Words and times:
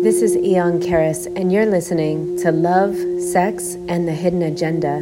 This 0.00 0.22
is 0.22 0.36
Aeon 0.36 0.78
Karis, 0.78 1.26
and 1.34 1.52
you're 1.52 1.66
listening 1.66 2.36
to 2.38 2.52
Love, 2.52 2.96
Sex, 3.20 3.74
and 3.88 4.06
the 4.06 4.12
Hidden 4.12 4.42
Agenda. 4.42 5.00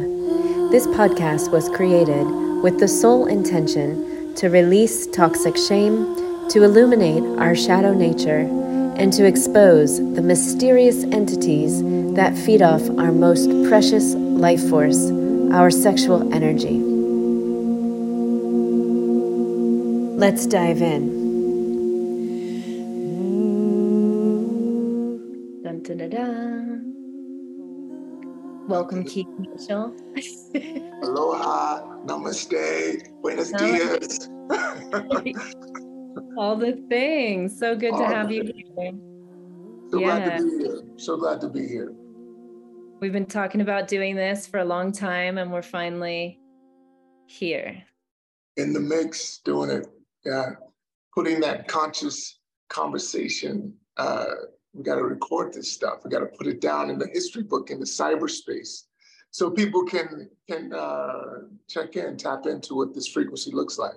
This 0.71 0.87
podcast 0.87 1.51
was 1.51 1.69
created 1.69 2.25
with 2.63 2.79
the 2.79 2.87
sole 2.87 3.27
intention 3.27 4.33
to 4.37 4.49
release 4.49 5.05
toxic 5.05 5.55
shame, 5.55 6.15
to 6.49 6.63
illuminate 6.63 7.21
our 7.37 7.55
shadow 7.55 7.93
nature, 7.93 8.39
and 8.97 9.13
to 9.13 9.27
expose 9.27 9.99
the 10.15 10.23
mysterious 10.23 11.03
entities 11.03 11.83
that 12.15 12.35
feed 12.35 12.63
off 12.63 12.81
our 12.97 13.11
most 13.11 13.51
precious 13.69 14.15
life 14.15 14.67
force, 14.67 15.11
our 15.53 15.69
sexual 15.69 16.33
energy. 16.33 16.79
Let's 20.17 20.47
dive 20.47 20.81
in. 20.81 21.26
Welcome, 28.67 29.05
Keith 29.05 29.27
Mitchell. 29.39 29.95
Aloha, 31.03 31.83
namaste, 32.05 33.09
buenos 33.21 33.49
dias. 33.51 34.27
All 36.37 36.57
the 36.57 36.83
things. 36.89 37.57
So 37.57 37.77
good 37.77 37.95
to 37.95 38.05
have 38.05 38.29
you 38.29 38.43
here. 38.43 38.91
so 39.89 39.99
glad 39.99 40.19
Yeah. 40.25 40.37
to 40.37 40.43
be 40.43 40.63
here. 40.65 40.81
So 40.97 41.15
glad 41.15 41.39
to 41.41 41.49
be 41.49 41.65
here. 41.65 41.93
We've 42.99 43.13
been 43.13 43.25
talking 43.25 43.61
about 43.61 43.87
doing 43.87 44.17
this 44.17 44.45
for 44.45 44.59
a 44.59 44.65
long 44.65 44.91
time, 44.91 45.37
and 45.37 45.49
we're 45.53 45.61
finally 45.61 46.41
here. 47.27 47.81
In 48.57 48.73
the 48.73 48.81
mix, 48.81 49.37
doing 49.45 49.69
it. 49.69 49.87
Yeah. 50.25 50.55
Putting 51.15 51.39
that 51.39 51.69
conscious 51.69 52.39
conversation. 52.69 53.73
Uh, 53.95 54.25
we 54.77 54.83
got 54.83 54.95
to 54.95 55.03
record 55.03 55.53
this 55.53 55.71
stuff. 55.71 56.03
We 56.03 56.11
got 56.11 56.19
to 56.19 56.27
put 56.27 56.45
it 56.45 56.61
down 56.61 56.89
in 56.91 56.99
the 56.99 57.07
history 57.07 57.43
book 57.43 57.71
in 57.71 57.79
the 57.79 57.85
cyberspace, 57.85 58.83
so 59.31 59.49
people 59.49 59.83
can 59.83 60.29
can 60.47 60.71
uh, 60.71 61.39
check 61.67 61.95
in, 61.95 62.15
tap 62.15 62.45
into 62.45 62.75
what 62.75 62.93
this 62.93 63.07
frequency 63.07 63.51
looks 63.51 63.79
like. 63.79 63.95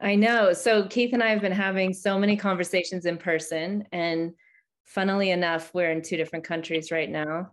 I 0.00 0.16
know. 0.16 0.52
So 0.52 0.86
Keith 0.86 1.12
and 1.12 1.22
I 1.22 1.30
have 1.30 1.40
been 1.40 1.52
having 1.52 1.92
so 1.92 2.18
many 2.18 2.36
conversations 2.36 3.06
in 3.06 3.16
person, 3.16 3.84
and 3.92 4.32
funnily 4.86 5.30
enough, 5.30 5.72
we're 5.72 5.92
in 5.92 6.02
two 6.02 6.16
different 6.16 6.44
countries 6.44 6.90
right 6.90 7.08
now. 7.08 7.52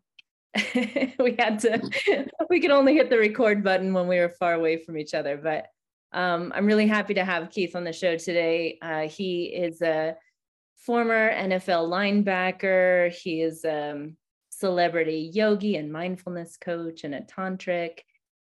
we 1.20 1.36
had 1.38 1.60
to, 1.60 2.28
we 2.50 2.60
could 2.60 2.72
only 2.72 2.96
hit 2.96 3.10
the 3.10 3.18
record 3.18 3.64
button 3.64 3.94
when 3.94 4.08
we 4.08 4.20
were 4.20 4.30
far 4.30 4.54
away 4.54 4.78
from 4.78 4.98
each 4.98 5.14
other. 5.14 5.38
But 5.38 5.68
um, 6.14 6.52
I'm 6.56 6.66
really 6.66 6.88
happy 6.88 7.14
to 7.16 7.26
have 7.26 7.50
Keith 7.52 7.76
on 7.76 7.84
the 7.84 7.92
show 7.92 8.18
today. 8.18 8.78
Uh, 8.82 9.02
he 9.02 9.46
is 9.46 9.82
a 9.82 10.16
former 10.78 11.32
NFL 11.32 11.90
linebacker. 11.90 13.12
He 13.12 13.42
is 13.42 13.64
a 13.66 14.08
celebrity 14.50 15.32
yogi 15.34 15.76
and 15.76 15.92
mindfulness 15.92 16.58
coach 16.58 17.04
and 17.04 17.14
a 17.14 17.22
tantric 17.22 18.00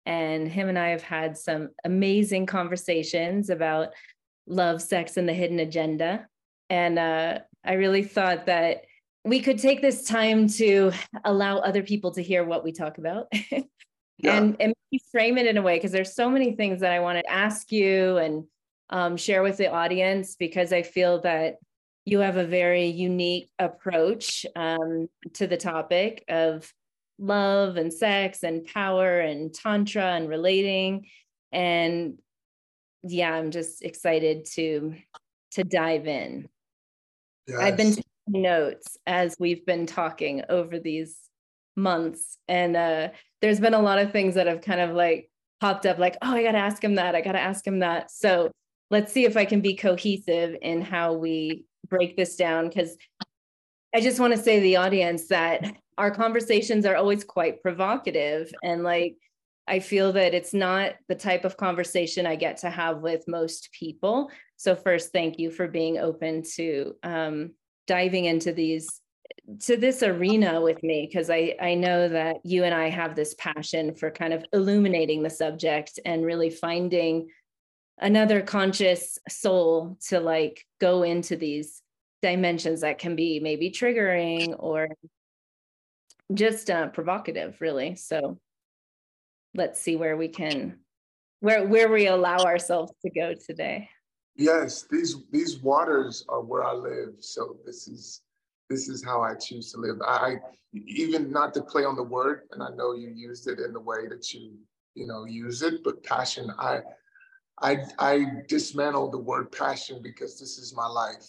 and 0.06 0.48
him 0.48 0.68
and 0.68 0.78
I 0.78 0.90
have 0.90 1.02
had 1.02 1.38
some 1.38 1.70
amazing 1.86 2.46
conversations 2.46 3.50
about 3.50 3.90
love, 4.46 4.82
sex, 4.82 5.18
and 5.18 5.28
the 5.28 5.34
hidden 5.34 5.60
agenda. 5.60 6.28
And 6.70 7.00
uh, 7.00 7.40
I 7.64 7.74
really 7.74 8.04
thought 8.04 8.48
that 8.48 8.84
we 9.24 9.40
could 9.40 9.60
take 9.60 9.82
this 9.82 10.04
time 10.04 10.48
to 10.50 10.92
allow 11.24 11.60
other 11.60 11.84
people 11.84 12.12
to 12.12 12.22
hear 12.22 12.44
what 12.44 12.64
we 12.64 12.74
talk 12.74 12.98
about 12.98 13.32
Yeah. 14.20 14.38
and, 14.38 14.56
and 14.60 14.74
maybe 14.92 15.04
frame 15.12 15.38
it 15.38 15.48
in 15.48 15.58
a 15.58 15.62
way 15.62 15.76
because 15.78 15.92
there's 15.92 16.14
so 16.14 16.30
many 16.30 16.56
things 16.56 16.82
that 16.82 16.92
I 16.92 17.00
want 17.00 17.18
to 17.20 17.32
ask 17.32 17.72
you 17.72 18.18
and 18.18 18.46
um, 18.90 19.18
share 19.18 19.44
with 19.44 19.58
the 19.58 19.72
audience 19.72 20.36
because 20.36 20.72
I 20.72 20.82
feel 20.84 21.22
that 21.22 21.56
you 22.06 22.20
have 22.20 22.38
a 22.38 22.46
very 22.46 22.88
unique 22.88 23.50
approach 23.60 24.46
um, 24.56 25.08
to 25.34 25.48
the 25.48 25.58
topic 25.58 26.24
of 26.28 26.72
love 27.20 27.78
and 27.78 27.94
sex 27.94 28.44
and 28.44 28.66
power 28.66 29.20
and 29.20 29.54
tantra 29.54 30.04
and 30.04 30.28
relating. 30.28 31.08
And 31.52 32.18
yeah 33.04 33.34
i'm 33.34 33.52
just 33.52 33.84
excited 33.84 34.46
to 34.46 34.96
to 35.52 35.64
dive 35.64 36.08
in. 36.08 36.50
I've 37.60 37.78
been 37.78 37.90
taking 37.92 38.04
notes 38.28 38.98
as 39.06 39.36
we've 39.40 39.64
been 39.68 39.86
talking 39.86 40.42
over 40.50 40.80
these 40.80 41.16
months. 41.76 42.40
And 42.48 42.76
uh 42.76 43.10
there's 43.42 43.60
been 43.60 43.76
a 43.76 43.82
lot 43.82 44.00
of 44.00 44.12
things 44.12 44.36
that 44.36 44.48
have 44.48 44.62
kind 44.62 44.82
of 44.82 44.96
like 44.96 45.30
popped 45.60 45.86
up 45.86 45.98
like 46.00 46.18
oh 46.22 46.34
i 46.34 46.44
gotta 46.44 46.58
ask 46.58 46.84
him 46.84 46.96
that. 46.96 47.14
I 47.14 47.22
gotta 47.22 47.40
ask 47.42 47.66
him 47.68 47.80
that. 47.80 48.10
So 48.10 48.52
let's 48.90 49.12
see 49.12 49.26
if 49.26 49.38
i 49.38 49.46
can 49.46 49.62
be 49.62 49.76
cohesive 49.76 50.56
in 50.62 50.82
how 50.82 51.14
we 51.14 51.66
break 51.94 52.18
this 52.18 52.36
down 52.36 52.68
because 52.68 52.98
I 53.94 54.02
just 54.02 54.20
want 54.20 54.34
to 54.34 54.42
say 54.42 54.56
to 54.56 54.62
the 54.62 54.78
audience 54.78 55.28
that 55.28 55.76
our 55.98 56.10
conversations 56.10 56.88
are 56.88 56.96
always 56.96 57.24
quite 57.24 57.62
provocative. 57.62 58.52
And 58.64 58.84
like, 58.84 59.18
I 59.68 59.80
feel 59.80 60.12
that 60.14 60.34
it's 60.34 60.54
not 60.54 60.94
the 61.08 61.16
type 61.16 61.46
of 61.46 61.56
conversation 61.56 62.26
I 62.26 62.36
get 62.36 62.58
to 62.58 62.70
have 62.72 62.98
with 62.98 63.28
most 63.28 63.70
people. 63.72 64.32
So, 64.58 64.76
first, 64.76 65.12
thank 65.12 65.38
you 65.38 65.52
for 65.52 65.68
being 65.68 66.00
open 66.00 66.44
to 66.56 66.96
um, 67.04 67.52
diving 67.86 68.26
into 68.26 68.52
these 68.52 68.90
to 69.62 69.78
this 69.78 70.04
arena 70.04 70.60
with 70.62 70.82
me 70.84 71.08
because 71.08 71.30
I, 71.30 71.56
I 71.62 71.76
know 71.76 72.10
that 72.10 72.38
you 72.44 72.64
and 72.64 72.74
I 72.74 72.90
have 72.90 73.16
this 73.16 73.36
passion 73.36 73.94
for 73.94 74.10
kind 74.10 74.34
of 74.34 74.44
illuminating 74.54 75.22
the 75.22 75.30
subject 75.30 76.00
and 76.06 76.26
really 76.26 76.50
finding 76.50 77.30
another 78.00 78.42
conscious 78.42 79.18
soul 79.30 79.98
to 80.08 80.20
like 80.20 80.66
go 80.82 81.04
into 81.04 81.36
these 81.36 81.83
dimensions 82.24 82.82
that 82.82 82.98
can 82.98 83.16
be 83.16 83.40
maybe 83.40 83.70
triggering 83.70 84.56
or 84.58 84.88
just 86.34 86.72
uh, 86.72 86.88
provocative 86.88 87.62
really 87.62 87.96
so 87.96 88.40
let's 89.54 89.80
see 89.80 89.96
where 89.96 90.18
we 90.18 90.28
can 90.28 90.80
where 91.42 91.68
where 91.68 91.90
we 91.90 92.08
allow 92.08 92.38
ourselves 92.40 92.92
to 93.04 93.12
go 93.12 93.36
today 93.36 93.88
Yes, 94.36 94.86
these 94.90 95.18
these 95.32 95.60
waters 95.60 96.26
are 96.28 96.42
where 96.42 96.64
I 96.64 96.74
live. 96.74 97.16
So 97.20 97.58
this 97.66 97.88
is 97.88 98.22
this 98.70 98.90
is 98.90 99.04
how 99.04 99.22
I 99.22 99.36
choose 99.36 99.72
to 99.74 99.80
live. 99.80 99.98
I, 100.02 100.16
I 100.16 100.38
even 100.74 101.32
not 101.32 101.54
to 101.54 101.62
play 101.62 101.86
on 101.86 101.96
the 101.96 102.04
word, 102.04 102.42
and 102.52 102.64
I 102.64 102.70
know 102.70 102.94
you 102.94 103.10
used 103.10 103.48
it 103.48 103.60
in 103.60 103.74
the 103.74 103.80
way 103.80 104.08
that 104.10 104.34
you 104.34 104.54
you 104.96 105.06
know 105.06 105.26
use 105.26 105.62
it, 105.62 105.84
but 105.84 106.04
passion. 106.04 106.52
I 106.58 106.82
I 107.62 107.78
I 108.00 108.26
dismantle 108.48 109.12
the 109.12 109.20
word 109.20 109.52
passion 109.52 110.02
because 110.02 110.40
this 110.40 110.58
is 110.58 110.76
my 110.76 110.88
life. 110.88 111.26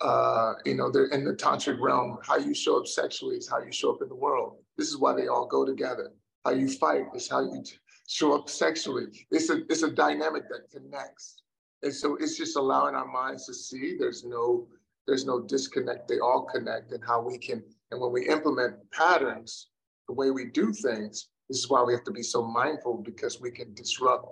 Uh, 0.00 0.54
you 0.64 0.74
know, 0.74 0.90
they're 0.90 1.06
in 1.06 1.24
the 1.24 1.34
tantric 1.34 1.78
realm. 1.80 2.18
How 2.26 2.38
you 2.38 2.54
show 2.54 2.78
up 2.78 2.86
sexually 2.86 3.36
is 3.36 3.48
how 3.48 3.60
you 3.60 3.72
show 3.72 3.92
up 3.92 4.02
in 4.02 4.08
the 4.08 4.14
world. 4.14 4.56
This 4.78 4.88
is 4.88 4.98
why 4.98 5.12
they 5.12 5.28
all 5.28 5.46
go 5.46 5.64
together. 5.64 6.12
How 6.44 6.52
you 6.52 6.68
fight 6.68 7.04
is 7.14 7.28
how 7.28 7.40
you 7.40 7.62
show 8.08 8.34
up 8.34 8.48
sexually. 8.48 9.06
It's 9.30 9.50
a 9.50 9.62
it's 9.68 9.82
a 9.82 9.90
dynamic 9.90 10.44
that 10.48 10.70
connects. 10.70 11.42
And 11.82 11.94
so 11.94 12.16
it's 12.16 12.36
just 12.36 12.56
allowing 12.56 12.94
our 12.94 13.06
minds 13.06 13.46
to 13.46 13.54
see 13.54 13.96
there's 13.98 14.24
no 14.24 14.68
there's 15.06 15.26
no 15.26 15.40
disconnect. 15.40 16.08
They 16.08 16.18
all 16.18 16.44
connect 16.44 16.92
and 16.92 17.04
how 17.04 17.20
we 17.20 17.36
can 17.36 17.62
and 17.90 18.00
when 18.00 18.12
we 18.12 18.28
implement 18.28 18.76
patterns, 18.92 19.68
the 20.08 20.14
way 20.14 20.30
we 20.30 20.46
do 20.46 20.72
things, 20.72 21.28
this 21.48 21.58
is 21.58 21.68
why 21.68 21.82
we 21.82 21.92
have 21.92 22.04
to 22.04 22.12
be 22.12 22.22
so 22.22 22.46
mindful 22.46 23.02
because 23.04 23.40
we 23.40 23.50
can 23.50 23.74
disrupt 23.74 24.26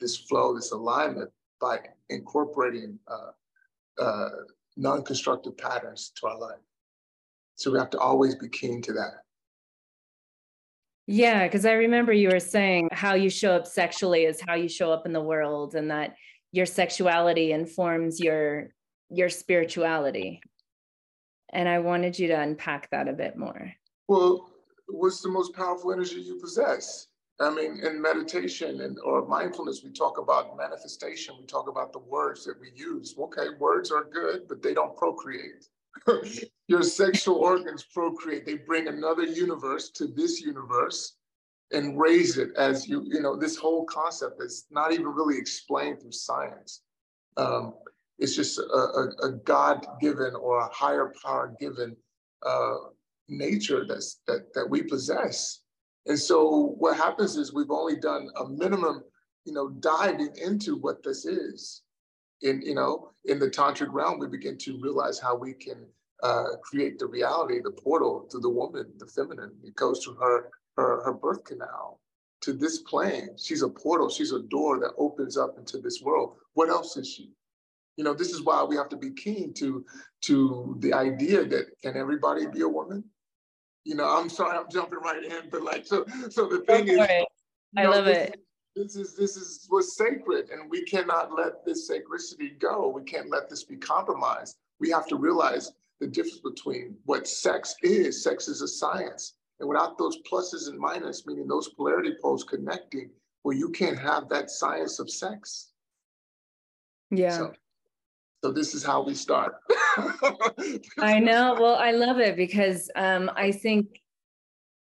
this 0.00 0.16
flow, 0.16 0.54
this 0.54 0.72
alignment 0.72 1.30
by 1.60 1.78
incorporating 2.10 2.98
uh, 3.06 4.02
uh, 4.02 4.28
non-constructive 4.76 5.56
patterns 5.56 6.12
to 6.20 6.26
our 6.26 6.38
life. 6.38 6.58
So 7.56 7.70
we 7.70 7.78
have 7.78 7.90
to 7.90 7.98
always 7.98 8.34
be 8.34 8.48
keen 8.48 8.82
to 8.82 8.92
that. 8.94 9.12
yeah 11.06 11.44
because 11.46 11.66
i 11.66 11.72
remember 11.72 12.12
you 12.14 12.30
were 12.30 12.40
saying 12.40 12.88
how 12.90 13.12
you 13.14 13.28
show 13.28 13.52
up 13.54 13.66
sexually 13.66 14.24
is 14.24 14.40
how 14.48 14.54
you 14.54 14.68
show 14.68 14.90
up 14.90 15.04
in 15.04 15.12
the 15.12 15.20
world 15.20 15.74
and 15.74 15.90
that 15.90 16.14
your 16.50 16.64
sexuality 16.66 17.52
informs 17.52 18.18
your 18.18 18.70
your 19.10 19.28
spirituality 19.28 20.40
and 21.52 21.68
i 21.68 21.78
wanted 21.78 22.18
you 22.18 22.28
to 22.28 22.40
unpack 22.40 22.90
that 22.90 23.06
a 23.06 23.12
bit 23.12 23.36
more 23.36 23.70
Well, 24.08 24.48
what's 24.88 25.20
the 25.20 25.28
most 25.28 25.54
powerful 25.54 25.92
energy 25.92 26.20
you 26.22 26.38
possess? 26.40 27.08
I 27.40 27.50
mean, 27.50 27.80
in 27.82 28.00
meditation 28.00 28.80
and 28.82 28.96
or 29.04 29.26
mindfulness, 29.26 29.82
we 29.82 29.90
talk 29.90 30.18
about 30.18 30.56
manifestation. 30.56 31.34
We 31.40 31.46
talk 31.46 31.68
about 31.68 31.92
the 31.92 31.98
words 31.98 32.44
that 32.44 32.60
we 32.60 32.70
use. 32.74 33.14
Okay, 33.18 33.48
words 33.58 33.90
are 33.90 34.04
good, 34.04 34.42
but 34.48 34.62
they 34.62 34.72
don't 34.72 34.96
procreate. 34.96 35.66
Your 36.68 36.82
sexual 36.82 37.36
organs 37.36 37.82
procreate. 37.82 38.46
They 38.46 38.54
bring 38.54 38.86
another 38.86 39.24
universe 39.24 39.90
to 39.90 40.06
this 40.06 40.40
universe 40.40 41.16
and 41.72 41.98
raise 41.98 42.38
it 42.38 42.50
as 42.56 42.88
you, 42.88 43.02
you 43.04 43.20
know, 43.20 43.36
this 43.36 43.56
whole 43.56 43.84
concept 43.84 44.40
is 44.40 44.66
not 44.70 44.92
even 44.92 45.06
really 45.06 45.36
explained 45.36 46.00
through 46.00 46.12
science. 46.12 46.82
Um, 47.36 47.74
it's 48.18 48.36
just 48.36 48.58
a, 48.58 48.62
a, 48.62 49.28
a 49.28 49.32
God-given 49.44 50.36
or 50.36 50.60
a 50.60 50.68
higher 50.72 51.12
power 51.22 51.54
given 51.58 51.96
uh, 52.46 52.76
nature 53.28 53.84
that's 53.88 54.20
that 54.26 54.52
that 54.54 54.68
we 54.68 54.82
possess. 54.82 55.63
And 56.06 56.18
so 56.18 56.74
what 56.78 56.96
happens 56.96 57.36
is 57.36 57.52
we've 57.52 57.70
only 57.70 57.96
done 57.96 58.28
a 58.38 58.48
minimum, 58.48 59.02
you 59.44 59.52
know, 59.52 59.70
diving 59.70 60.34
into 60.36 60.76
what 60.76 61.02
this 61.02 61.24
is. 61.24 61.82
In 62.42 62.60
you 62.62 62.74
know, 62.74 63.12
in 63.24 63.38
the 63.38 63.48
tantric 63.48 63.88
realm, 63.90 64.18
we 64.18 64.26
begin 64.26 64.58
to 64.58 64.78
realize 64.82 65.18
how 65.18 65.34
we 65.34 65.54
can 65.54 65.86
uh, 66.22 66.56
create 66.62 66.98
the 66.98 67.06
reality, 67.06 67.60
the 67.62 67.70
portal 67.70 68.26
to 68.30 68.38
the 68.38 68.50
woman, 68.50 68.92
the 68.98 69.06
feminine. 69.06 69.52
It 69.62 69.74
goes 69.76 70.04
through 70.04 70.16
her 70.16 70.50
her 70.76 71.02
her 71.04 71.12
birth 71.14 71.44
canal 71.44 72.00
to 72.42 72.52
this 72.52 72.78
plane. 72.78 73.30
She's 73.38 73.62
a 73.62 73.68
portal. 73.68 74.10
She's 74.10 74.32
a 74.32 74.42
door 74.42 74.78
that 74.80 74.92
opens 74.98 75.38
up 75.38 75.56
into 75.58 75.78
this 75.78 76.02
world. 76.02 76.36
What 76.52 76.68
else 76.68 76.96
is 76.98 77.08
she? 77.08 77.30
You 77.96 78.04
know, 78.04 78.12
this 78.12 78.30
is 78.30 78.42
why 78.42 78.62
we 78.64 78.76
have 78.76 78.90
to 78.90 78.96
be 78.96 79.12
keen 79.12 79.54
to 79.54 79.86
to 80.22 80.76
the 80.80 80.92
idea 80.92 81.44
that 81.44 81.66
can 81.82 81.96
everybody 81.96 82.46
be 82.46 82.60
a 82.60 82.68
woman? 82.68 83.04
You 83.84 83.94
know, 83.94 84.04
I'm 84.04 84.30
sorry, 84.30 84.56
I'm 84.56 84.70
jumping 84.70 85.00
right 85.00 85.22
in, 85.22 85.50
but 85.50 85.62
like 85.62 85.86
so 85.86 86.04
so 86.30 86.48
the 86.48 86.60
thing 86.60 86.88
is 86.88 87.00
I 87.00 87.26
know, 87.82 87.90
love 87.90 88.06
this, 88.06 88.28
it. 88.28 88.40
This 88.76 88.96
is 88.96 89.14
this 89.14 89.36
is 89.36 89.66
what's 89.68 89.96
sacred, 89.96 90.50
and 90.50 90.70
we 90.70 90.84
cannot 90.84 91.34
let 91.36 91.64
this 91.64 91.86
sacredity 91.86 92.56
go. 92.58 92.88
We 92.88 93.02
can't 93.04 93.30
let 93.30 93.48
this 93.48 93.64
be 93.64 93.76
compromised. 93.76 94.56
We 94.80 94.90
have 94.90 95.06
to 95.08 95.16
realize 95.16 95.72
the 96.00 96.06
difference 96.06 96.40
between 96.40 96.96
what 97.04 97.28
sex 97.28 97.74
is. 97.82 98.22
Sex 98.22 98.48
is 98.48 98.62
a 98.62 98.68
science. 98.68 99.34
And 99.60 99.68
without 99.68 99.96
those 99.98 100.18
pluses 100.30 100.68
and 100.68 100.80
minuses, 100.80 101.26
meaning 101.26 101.46
those 101.46 101.68
polarity 101.68 102.14
poles 102.20 102.44
connecting, 102.44 103.10
well, 103.44 103.56
you 103.56 103.70
can't 103.70 103.98
have 103.98 104.28
that 104.28 104.50
science 104.50 104.98
of 104.98 105.10
sex. 105.10 105.72
Yeah. 107.10 107.36
So, 107.36 107.52
so 108.44 108.52
this 108.52 108.74
is 108.74 108.84
how 108.84 109.02
we 109.02 109.14
start. 109.14 109.54
I 110.98 111.18
know. 111.18 111.56
Well, 111.58 111.76
I 111.76 111.92
love 111.92 112.18
it 112.18 112.36
because 112.36 112.90
um, 112.94 113.30
I 113.34 113.52
think 113.52 114.02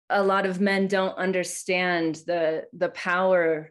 a 0.09 0.23
lot 0.23 0.47
of 0.47 0.59
men 0.59 0.89
don't 0.89 1.19
understand 1.19 2.23
the 2.27 2.65
the 2.73 2.89
power 2.89 3.71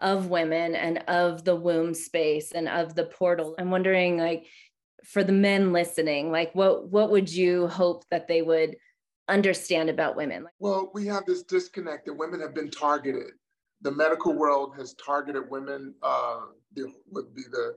of 0.00 0.30
women 0.30 0.74
and 0.74 1.04
of 1.08 1.44
the 1.44 1.54
womb 1.54 1.92
space 1.92 2.52
and 2.52 2.70
of 2.70 2.94
the 2.94 3.04
portal. 3.04 3.54
I'm 3.58 3.70
wondering, 3.70 4.16
like, 4.16 4.46
for 5.04 5.22
the 5.22 5.32
men 5.32 5.74
listening, 5.74 6.32
like, 6.32 6.54
what 6.54 6.88
what 6.88 7.10
would 7.10 7.30
you 7.30 7.66
hope 7.66 8.04
that 8.10 8.28
they 8.28 8.40
would 8.40 8.76
understand 9.28 9.90
about 9.90 10.16
women? 10.16 10.46
Well, 10.58 10.90
we 10.94 11.06
have 11.08 11.26
this 11.26 11.42
disconnect 11.42 12.06
that 12.06 12.14
women 12.14 12.40
have 12.40 12.54
been 12.54 12.70
targeted. 12.70 13.32
The 13.82 13.92
medical 13.92 14.32
world 14.32 14.72
has 14.78 14.94
targeted 14.94 15.50
women. 15.50 15.94
Uh, 16.02 16.46
the, 16.74 16.90
would 17.10 17.34
be 17.34 17.42
the 17.42 17.76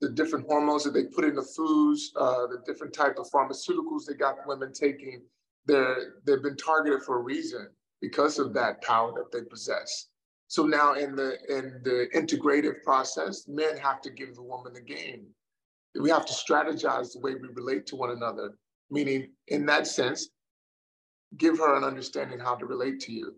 the 0.00 0.10
different 0.10 0.46
hormones 0.46 0.84
that 0.84 0.94
they 0.94 1.04
put 1.04 1.24
in 1.24 1.34
the 1.34 1.42
foods, 1.42 2.12
uh, 2.16 2.46
the 2.46 2.62
different 2.66 2.92
type 2.92 3.16
of 3.18 3.30
pharmaceuticals 3.30 4.06
they 4.06 4.14
got 4.14 4.36
women 4.46 4.72
taking. 4.72 5.22
They're 5.66 6.14
they've 6.24 6.42
been 6.42 6.56
targeted 6.56 7.02
for 7.02 7.18
a 7.18 7.22
reason 7.22 7.68
because 8.00 8.38
of 8.38 8.54
that 8.54 8.82
power 8.82 9.12
that 9.12 9.32
they 9.32 9.44
possess. 9.44 10.06
So 10.46 10.64
now 10.64 10.94
in 10.94 11.16
the 11.16 11.36
in 11.48 11.80
the 11.84 12.08
integrative 12.14 12.82
process, 12.84 13.46
men 13.48 13.76
have 13.76 14.00
to 14.02 14.10
give 14.10 14.34
the 14.34 14.42
woman 14.42 14.72
the 14.72 14.80
game. 14.80 15.26
We 16.00 16.10
have 16.10 16.26
to 16.26 16.32
strategize 16.32 17.12
the 17.12 17.20
way 17.20 17.34
we 17.34 17.48
relate 17.48 17.86
to 17.88 17.96
one 17.96 18.10
another. 18.10 18.56
Meaning, 18.90 19.32
in 19.48 19.66
that 19.66 19.86
sense, 19.86 20.30
give 21.36 21.58
her 21.58 21.76
an 21.76 21.84
understanding 21.84 22.38
how 22.38 22.54
to 22.54 22.64
relate 22.64 23.00
to 23.00 23.12
you. 23.12 23.34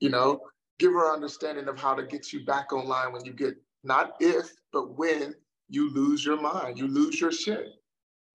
You 0.00 0.10
know, 0.10 0.40
give 0.78 0.92
her 0.92 1.08
an 1.08 1.14
understanding 1.14 1.68
of 1.68 1.78
how 1.78 1.94
to 1.94 2.02
get 2.02 2.32
you 2.32 2.44
back 2.44 2.72
online 2.72 3.12
when 3.12 3.24
you 3.24 3.32
get 3.32 3.54
not 3.84 4.14
if, 4.20 4.50
but 4.72 4.98
when 4.98 5.34
you 5.68 5.92
lose 5.92 6.24
your 6.24 6.40
mind, 6.40 6.78
you 6.78 6.86
lose 6.86 7.20
your 7.20 7.32
shit. 7.32 7.68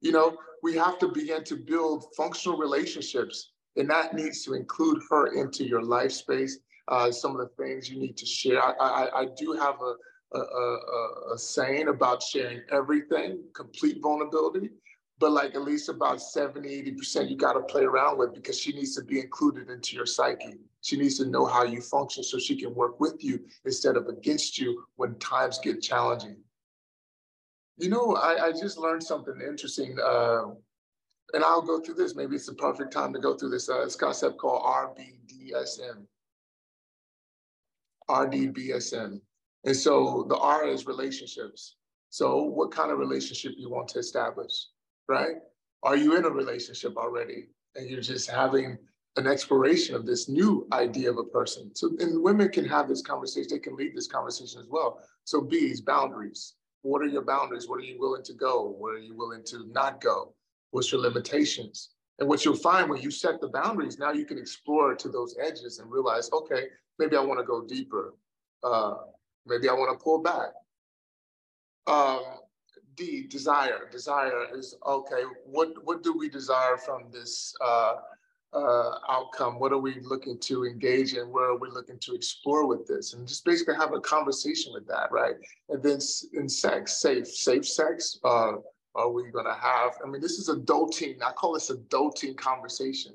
You 0.02 0.12
know, 0.12 0.38
we 0.64 0.76
have 0.76 1.00
to 1.00 1.08
begin 1.08 1.44
to 1.46 1.56
build 1.56 2.06
functional 2.16 2.58
relationships, 2.58 3.52
and 3.78 3.90
that 3.90 4.14
needs 4.14 4.44
to 4.46 4.54
include 4.54 5.02
her 5.10 5.28
into 5.40 5.64
your 5.64 5.84
life 5.84 6.12
space. 6.12 6.60
Uh, 6.88 7.12
some 7.12 7.32
of 7.32 7.38
the 7.38 7.64
things 7.64 7.90
you 7.90 8.00
need 8.00 8.18
to 8.18 8.26
share. 8.26 8.62
I, 8.62 8.72
I, 8.72 9.22
I 9.22 9.28
do 9.38 9.54
have 9.54 9.76
a, 9.82 10.38
a, 10.38 10.42
a, 10.42 11.34
a 11.36 11.38
saying 11.38 11.88
about 11.88 12.22
sharing 12.22 12.62
everything, 12.72 13.44
complete 13.54 14.02
vulnerability 14.02 14.72
but 15.22 15.32
like 15.32 15.54
at 15.54 15.62
least 15.62 15.88
about 15.88 16.20
70, 16.20 16.68
80% 16.68 17.30
you 17.30 17.38
got 17.38 17.54
to 17.54 17.62
play 17.62 17.84
around 17.84 18.18
with 18.18 18.34
because 18.34 18.60
she 18.60 18.74
needs 18.74 18.96
to 18.96 19.04
be 19.04 19.20
included 19.20 19.70
into 19.70 19.96
your 19.96 20.08
psyche. 20.08 20.58
She 20.82 20.98
needs 20.98 21.20
to 21.20 21.28
know 21.28 21.46
how 21.46 21.64
you 21.64 21.80
function 21.80 22.24
so 22.24 22.40
she 22.40 22.60
can 22.60 22.74
work 22.74 23.00
with 23.00 23.24
you 23.24 23.40
instead 23.64 23.98
of 23.98 24.08
against 24.08 24.58
you 24.58 24.84
when 24.96 25.14
times 25.20 25.60
get 25.60 25.80
challenging. 25.80 26.38
You 27.82 27.90
know, 27.90 28.16
I, 28.16 28.48
I 28.48 28.52
just 28.52 28.78
learned 28.78 29.04
something 29.04 29.42
interesting. 29.42 29.98
Uh, 30.00 30.52
and 31.34 31.44
I'll 31.44 31.62
go 31.62 31.80
through 31.80 31.96
this. 31.96 32.16
Maybe 32.16 32.36
it's 32.36 32.46
the 32.46 32.54
perfect 32.54 32.92
time 32.92 33.14
to 33.14 33.20
go 33.20 33.36
through 33.36 33.50
this, 33.50 33.70
uh, 33.70 33.84
this 33.84 33.96
concept 33.96 34.38
called 34.38 34.64
RBDSM. 34.64 36.06
RDBSM. 38.10 39.22
And 39.64 39.76
so 39.76 40.26
the 40.28 40.38
R 40.38 40.68
is 40.68 40.86
relationships. 40.86 41.76
So 42.10 42.44
what 42.44 42.72
kind 42.72 42.92
of 42.92 43.00
relationship 43.00 43.54
you 43.58 43.70
want 43.70 43.88
to 43.90 44.00
establish? 44.00 44.52
right? 45.12 45.36
Are 45.84 45.98
you 45.98 46.16
in 46.16 46.26
a 46.26 46.30
relationship 46.30 46.96
already 46.98 47.48
and 47.76 47.90
you're 47.90 48.02
just 48.02 48.30
having 48.30 48.78
an 49.18 49.28
exploration 49.28 49.94
of 49.94 50.06
this 50.06 50.30
new 50.30 50.68
idea 50.72 51.12
of 51.12 51.18
a 51.18 51.24
person? 51.26 51.76
So, 51.76 51.92
and 52.00 52.24
women 52.24 52.50
can 52.50 52.66
have 52.66 52.88
this 52.88 53.02
conversation, 53.02 53.50
they 53.52 53.60
can 53.60 53.76
lead 53.76 53.96
this 53.96 54.08
conversation 54.08 54.62
as 54.62 54.68
well. 54.70 55.00
So, 55.26 55.42
B 55.42 55.58
is 55.58 55.82
boundaries. 55.82 56.54
What 56.82 57.02
are 57.02 57.08
your 57.08 57.24
boundaries? 57.24 57.68
What 57.68 57.80
are 57.80 57.86
you 57.86 58.00
willing 58.00 58.24
to 58.24 58.34
go? 58.34 58.76
Where 58.78 58.96
are 58.96 59.00
you 59.00 59.16
willing 59.16 59.44
to 59.46 59.68
not 59.72 60.02
go? 60.02 60.34
What's 60.72 60.92
your 60.92 61.02
limitations? 61.02 61.92
And 62.20 62.28
what 62.28 62.46
you'll 62.46 62.56
find 62.56 62.90
when 62.90 63.02
you 63.02 63.12
set 63.12 63.42
the 63.42 63.50
boundaries, 63.50 64.00
now 64.00 64.12
you 64.12 64.26
can 64.26 64.38
explore 64.38 64.96
to 64.96 65.10
those 65.10 65.36
edges 65.44 65.80
and 65.80 65.92
realize, 65.92 66.30
okay, 66.32 66.66
maybe 67.00 67.16
I 67.16 67.22
want 67.22 67.40
to 67.40 67.46
go 67.46 67.66
deeper. 67.66 68.16
Uh, 68.64 68.96
maybe 69.46 69.70
I 69.70 69.74
want 69.74 69.98
to 69.98 70.04
pull 70.04 70.22
back. 70.22 70.50
Um, 71.88 72.22
D, 72.96 73.28
desire. 73.28 73.90
Desire 73.92 74.56
is 74.56 74.76
okay. 74.86 75.24
What 75.46 75.70
what 75.84 76.04
do 76.04 76.14
we 76.18 76.30
desire 76.30 76.78
from 76.78 77.10
this 77.12 77.54
uh, 77.64 77.96
uh, 78.54 78.92
outcome? 79.10 79.60
What 79.60 79.72
are 79.72 79.78
we 79.78 80.00
looking 80.02 80.38
to 80.40 80.66
engage 80.66 81.14
in? 81.14 81.32
Where 81.32 81.52
are 81.52 81.58
we 81.58 81.70
looking 81.70 82.00
to 82.00 82.14
explore 82.14 82.68
with 82.68 82.86
this? 82.88 83.14
And 83.14 83.28
just 83.28 83.46
basically 83.46 83.76
have 83.76 83.94
a 83.94 84.02
conversation 84.02 84.74
with 84.74 84.88
that, 84.88 85.12
right? 85.12 85.36
And 85.70 85.82
then 85.82 86.00
in 86.34 86.50
sex, 86.50 87.02
safe, 87.02 87.28
safe 87.28 87.68
sex. 87.68 88.20
Uh, 88.24 88.54
are 88.94 89.10
we 89.10 89.32
going 89.32 89.46
to 89.46 89.54
have? 89.54 89.94
I 90.04 90.10
mean, 90.10 90.22
this 90.22 90.34
is 90.34 90.50
adulting. 90.50 91.22
I 91.24 91.32
call 91.32 91.54
this 91.54 91.72
adulting 91.72 92.36
conversation. 92.36 93.14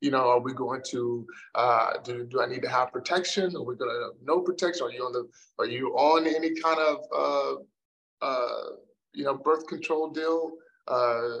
You 0.00 0.12
know, 0.12 0.28
are 0.30 0.40
we 0.40 0.52
going 0.52 0.82
to 0.90 1.26
uh, 1.56 1.94
do? 2.04 2.24
Do 2.24 2.40
I 2.40 2.46
need 2.46 2.62
to 2.62 2.68
have 2.68 2.92
protection? 2.92 3.56
Are 3.56 3.64
we 3.64 3.74
going 3.74 3.90
to 3.90 4.04
have 4.04 4.12
no 4.22 4.40
protection? 4.40 4.86
Are 4.86 4.92
you 4.92 5.04
on 5.04 5.12
the? 5.12 5.28
Are 5.58 5.66
you 5.66 5.88
on 5.96 6.24
any 6.24 6.54
kind 6.54 6.78
of 6.78 6.98
uh, 7.12 8.24
uh, 8.24 8.70
you 9.12 9.24
know, 9.24 9.34
birth 9.34 9.66
control 9.66 10.10
deal? 10.10 10.52
Uh, 10.86 11.38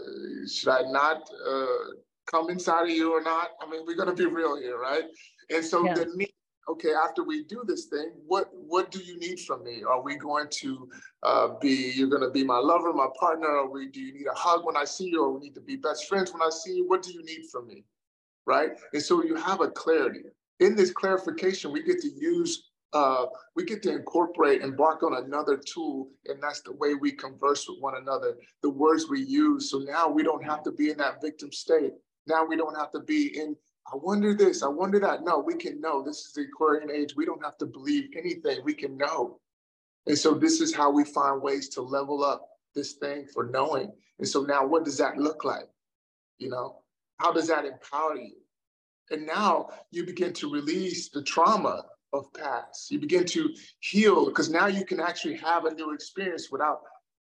should 0.52 0.70
I 0.70 0.82
not 0.90 1.30
uh, 1.48 1.92
come 2.30 2.50
inside 2.50 2.84
of 2.84 2.90
you 2.90 3.12
or 3.12 3.22
not? 3.22 3.50
I 3.60 3.70
mean, 3.70 3.82
we're 3.86 3.96
going 3.96 4.08
to 4.08 4.14
be 4.14 4.26
real 4.26 4.60
here, 4.60 4.78
right? 4.78 5.04
And 5.50 5.64
so 5.64 5.84
yeah. 5.84 5.94
the 5.94 6.06
need, 6.14 6.32
okay, 6.68 6.92
after 6.92 7.24
we 7.24 7.44
do 7.44 7.64
this 7.66 7.86
thing, 7.86 8.12
what 8.26 8.48
what 8.52 8.90
do 8.90 9.00
you 9.00 9.18
need 9.18 9.40
from 9.40 9.64
me? 9.64 9.82
Are 9.82 10.02
we 10.02 10.16
going 10.16 10.46
to 10.50 10.88
uh, 11.22 11.48
be, 11.60 11.92
you're 11.94 12.08
going 12.08 12.22
to 12.22 12.30
be 12.30 12.44
my 12.44 12.58
lover, 12.58 12.92
my 12.92 13.08
partner? 13.18 13.48
Or 13.48 13.70
we, 13.70 13.88
do 13.88 14.00
you 14.00 14.12
need 14.12 14.26
a 14.26 14.36
hug 14.36 14.64
when 14.64 14.76
I 14.76 14.84
see 14.84 15.08
you? 15.08 15.24
Or 15.24 15.32
we 15.32 15.40
need 15.40 15.54
to 15.54 15.60
be 15.60 15.76
best 15.76 16.06
friends 16.06 16.32
when 16.32 16.42
I 16.42 16.50
see 16.50 16.74
you? 16.74 16.88
What 16.88 17.02
do 17.02 17.12
you 17.12 17.24
need 17.24 17.46
from 17.50 17.66
me? 17.66 17.84
Right? 18.46 18.70
And 18.92 19.02
so 19.02 19.24
you 19.24 19.36
have 19.36 19.60
a 19.60 19.68
clarity. 19.68 20.20
In 20.60 20.74
this 20.74 20.90
clarification, 20.90 21.72
we 21.72 21.82
get 21.82 22.00
to 22.00 22.10
use 22.18 22.68
uh, 22.94 23.26
we 23.54 23.64
get 23.64 23.82
to 23.82 23.92
incorporate, 23.92 24.62
embark 24.62 25.02
on 25.02 25.22
another 25.22 25.58
tool, 25.58 26.08
and 26.26 26.42
that's 26.42 26.62
the 26.62 26.72
way 26.72 26.94
we 26.94 27.12
converse 27.12 27.68
with 27.68 27.78
one 27.80 27.96
another, 27.96 28.36
the 28.62 28.70
words 28.70 29.08
we 29.10 29.20
use. 29.20 29.70
So 29.70 29.78
now 29.78 30.08
we 30.08 30.22
don't 30.22 30.42
have 30.44 30.62
to 30.62 30.72
be 30.72 30.90
in 30.90 30.96
that 30.98 31.20
victim 31.20 31.52
state. 31.52 31.92
Now 32.28 32.44
we 32.44 32.56
don't 32.56 32.76
have 32.76 32.92
to 32.92 33.00
be 33.00 33.38
in, 33.38 33.56
I 33.92 33.96
wonder 33.96 34.34
this, 34.34 34.62
I 34.62 34.68
wonder 34.68 34.98
that. 35.00 35.24
No, 35.24 35.38
we 35.38 35.54
can 35.54 35.80
know. 35.80 36.02
This 36.02 36.26
is 36.26 36.32
the 36.32 36.42
Aquarian 36.42 36.90
age. 36.90 37.16
We 37.16 37.24
don't 37.24 37.42
have 37.42 37.56
to 37.58 37.66
believe 37.66 38.10
anything. 38.16 38.60
We 38.64 38.74
can 38.74 38.96
know. 38.96 39.40
And 40.06 40.18
so 40.18 40.34
this 40.34 40.60
is 40.60 40.74
how 40.74 40.90
we 40.90 41.04
find 41.04 41.42
ways 41.42 41.68
to 41.70 41.82
level 41.82 42.22
up 42.24 42.46
this 42.74 42.92
thing 42.94 43.26
for 43.32 43.46
knowing. 43.46 43.92
And 44.18 44.28
so 44.28 44.42
now 44.42 44.66
what 44.66 44.84
does 44.84 44.98
that 44.98 45.16
look 45.16 45.44
like? 45.44 45.68
You 46.38 46.50
know, 46.50 46.82
how 47.18 47.32
does 47.32 47.48
that 47.48 47.64
empower 47.64 48.16
you? 48.16 48.36
And 49.10 49.26
now 49.26 49.70
you 49.90 50.04
begin 50.04 50.32
to 50.34 50.50
release 50.50 51.08
the 51.08 51.22
trauma 51.22 51.84
of 52.12 52.32
past. 52.34 52.90
You 52.90 52.98
begin 52.98 53.24
to 53.26 53.54
heal 53.80 54.26
because 54.26 54.50
now 54.50 54.66
you 54.66 54.84
can 54.84 55.00
actually 55.00 55.36
have 55.36 55.64
a 55.64 55.74
new 55.74 55.92
experience 55.92 56.48
without, 56.50 56.80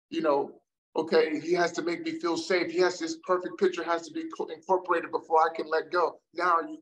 you 0.10 0.22
know, 0.22 0.52
okay, 0.96 1.40
he 1.40 1.54
has 1.54 1.72
to 1.74 1.82
make 1.82 2.04
me 2.04 2.20
feel 2.20 2.38
safe. 2.38 2.72
He 2.72 2.80
has 2.80 3.00
this 3.00 3.18
perfect 3.26 3.58
picture 3.60 3.84
has 3.84 4.08
to 4.08 4.14
be 4.14 4.22
incorporated 4.22 5.12
before 5.12 5.40
I 5.40 5.56
can 5.56 5.68
let 5.70 5.92
go. 5.92 6.20
Now 6.34 6.60
you, 6.62 6.78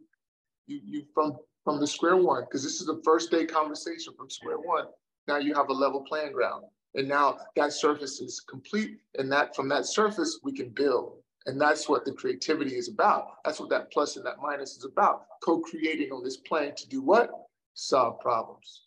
you, 0.68 0.82
you 0.84 1.04
from 1.14 1.38
from 1.64 1.80
the 1.80 1.88
square 1.88 2.16
one 2.16 2.44
because 2.44 2.64
this 2.64 2.80
is 2.80 2.88
the 2.88 3.02
first 3.04 3.30
day 3.30 3.46
conversation 3.46 4.14
from 4.18 4.30
square 4.30 4.60
one. 4.60 4.86
Now 5.28 5.38
you 5.38 5.54
have 5.54 5.70
a 5.70 5.74
level 5.74 6.02
playing 6.08 6.32
ground, 6.32 6.64
and 6.96 7.08
now 7.08 7.38
that 7.56 7.74
surface 7.74 8.22
is 8.22 8.40
complete, 8.40 8.98
and 9.18 9.32
that 9.32 9.56
from 9.56 9.68
that 9.70 9.86
surface 9.86 10.40
we 10.44 10.54
can 10.54 10.70
build. 10.70 11.18
And 11.46 11.62
that's 11.62 11.88
what 11.88 12.04
the 12.04 12.12
creativity 12.12 12.76
is 12.76 12.90
about. 12.90 13.36
That's 13.46 13.58
what 13.58 13.70
that 13.70 13.90
plus 13.94 14.18
and 14.18 14.26
that 14.26 14.36
minus 14.42 14.76
is 14.76 14.84
about. 14.84 15.28
Co-creating 15.42 16.12
on 16.12 16.22
this 16.22 16.36
plane 16.36 16.76
to 16.76 16.90
do 16.90 17.02
what? 17.02 17.32
solve 17.78 18.20
problems. 18.20 18.84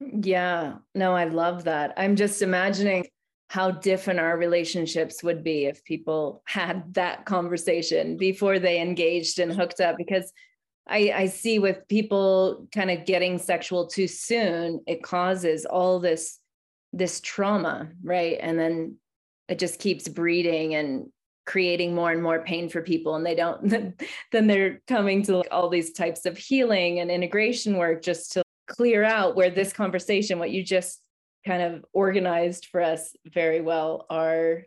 Yeah, 0.00 0.74
no, 0.94 1.12
I 1.12 1.24
love 1.24 1.64
that. 1.64 1.94
I'm 1.96 2.16
just 2.16 2.42
imagining 2.42 3.06
how 3.48 3.70
different 3.70 4.20
our 4.20 4.36
relationships 4.36 5.22
would 5.22 5.42
be 5.42 5.64
if 5.64 5.82
people 5.84 6.42
had 6.46 6.94
that 6.94 7.24
conversation 7.24 8.16
before 8.16 8.58
they 8.58 8.80
engaged 8.80 9.38
and 9.38 9.52
hooked 9.52 9.80
up 9.80 9.96
because 9.96 10.32
I, 10.86 11.12
I 11.14 11.26
see 11.26 11.58
with 11.58 11.86
people 11.88 12.66
kind 12.74 12.90
of 12.90 13.04
getting 13.04 13.38
sexual 13.38 13.86
too 13.86 14.06
soon, 14.06 14.80
it 14.86 15.02
causes 15.02 15.66
all 15.66 15.98
this 16.00 16.38
this 16.94 17.20
trauma, 17.20 17.90
right? 18.02 18.38
And 18.40 18.58
then 18.58 18.96
it 19.48 19.58
just 19.58 19.78
keeps 19.78 20.08
breeding 20.08 20.74
and 20.74 21.08
creating 21.44 21.94
more 21.94 22.10
and 22.10 22.22
more 22.22 22.42
pain 22.42 22.68
for 22.68 22.82
people 22.82 23.14
and 23.14 23.24
they 23.24 23.34
don't 23.34 23.68
then 24.32 24.46
they're 24.46 24.82
coming 24.86 25.22
to 25.22 25.38
like 25.38 25.48
all 25.50 25.70
these 25.70 25.92
types 25.92 26.26
of 26.26 26.36
healing 26.36 27.00
and 27.00 27.10
integration 27.10 27.78
work 27.78 28.02
just 28.02 28.32
to 28.32 28.42
clear 28.66 29.02
out 29.02 29.34
where 29.34 29.48
this 29.48 29.72
conversation 29.72 30.38
what 30.38 30.50
you 30.50 30.62
just 30.62 31.00
kind 31.46 31.62
of 31.62 31.84
organized 31.92 32.66
for 32.66 32.80
us 32.80 33.14
very 33.32 33.60
well 33.60 34.06
are 34.10 34.64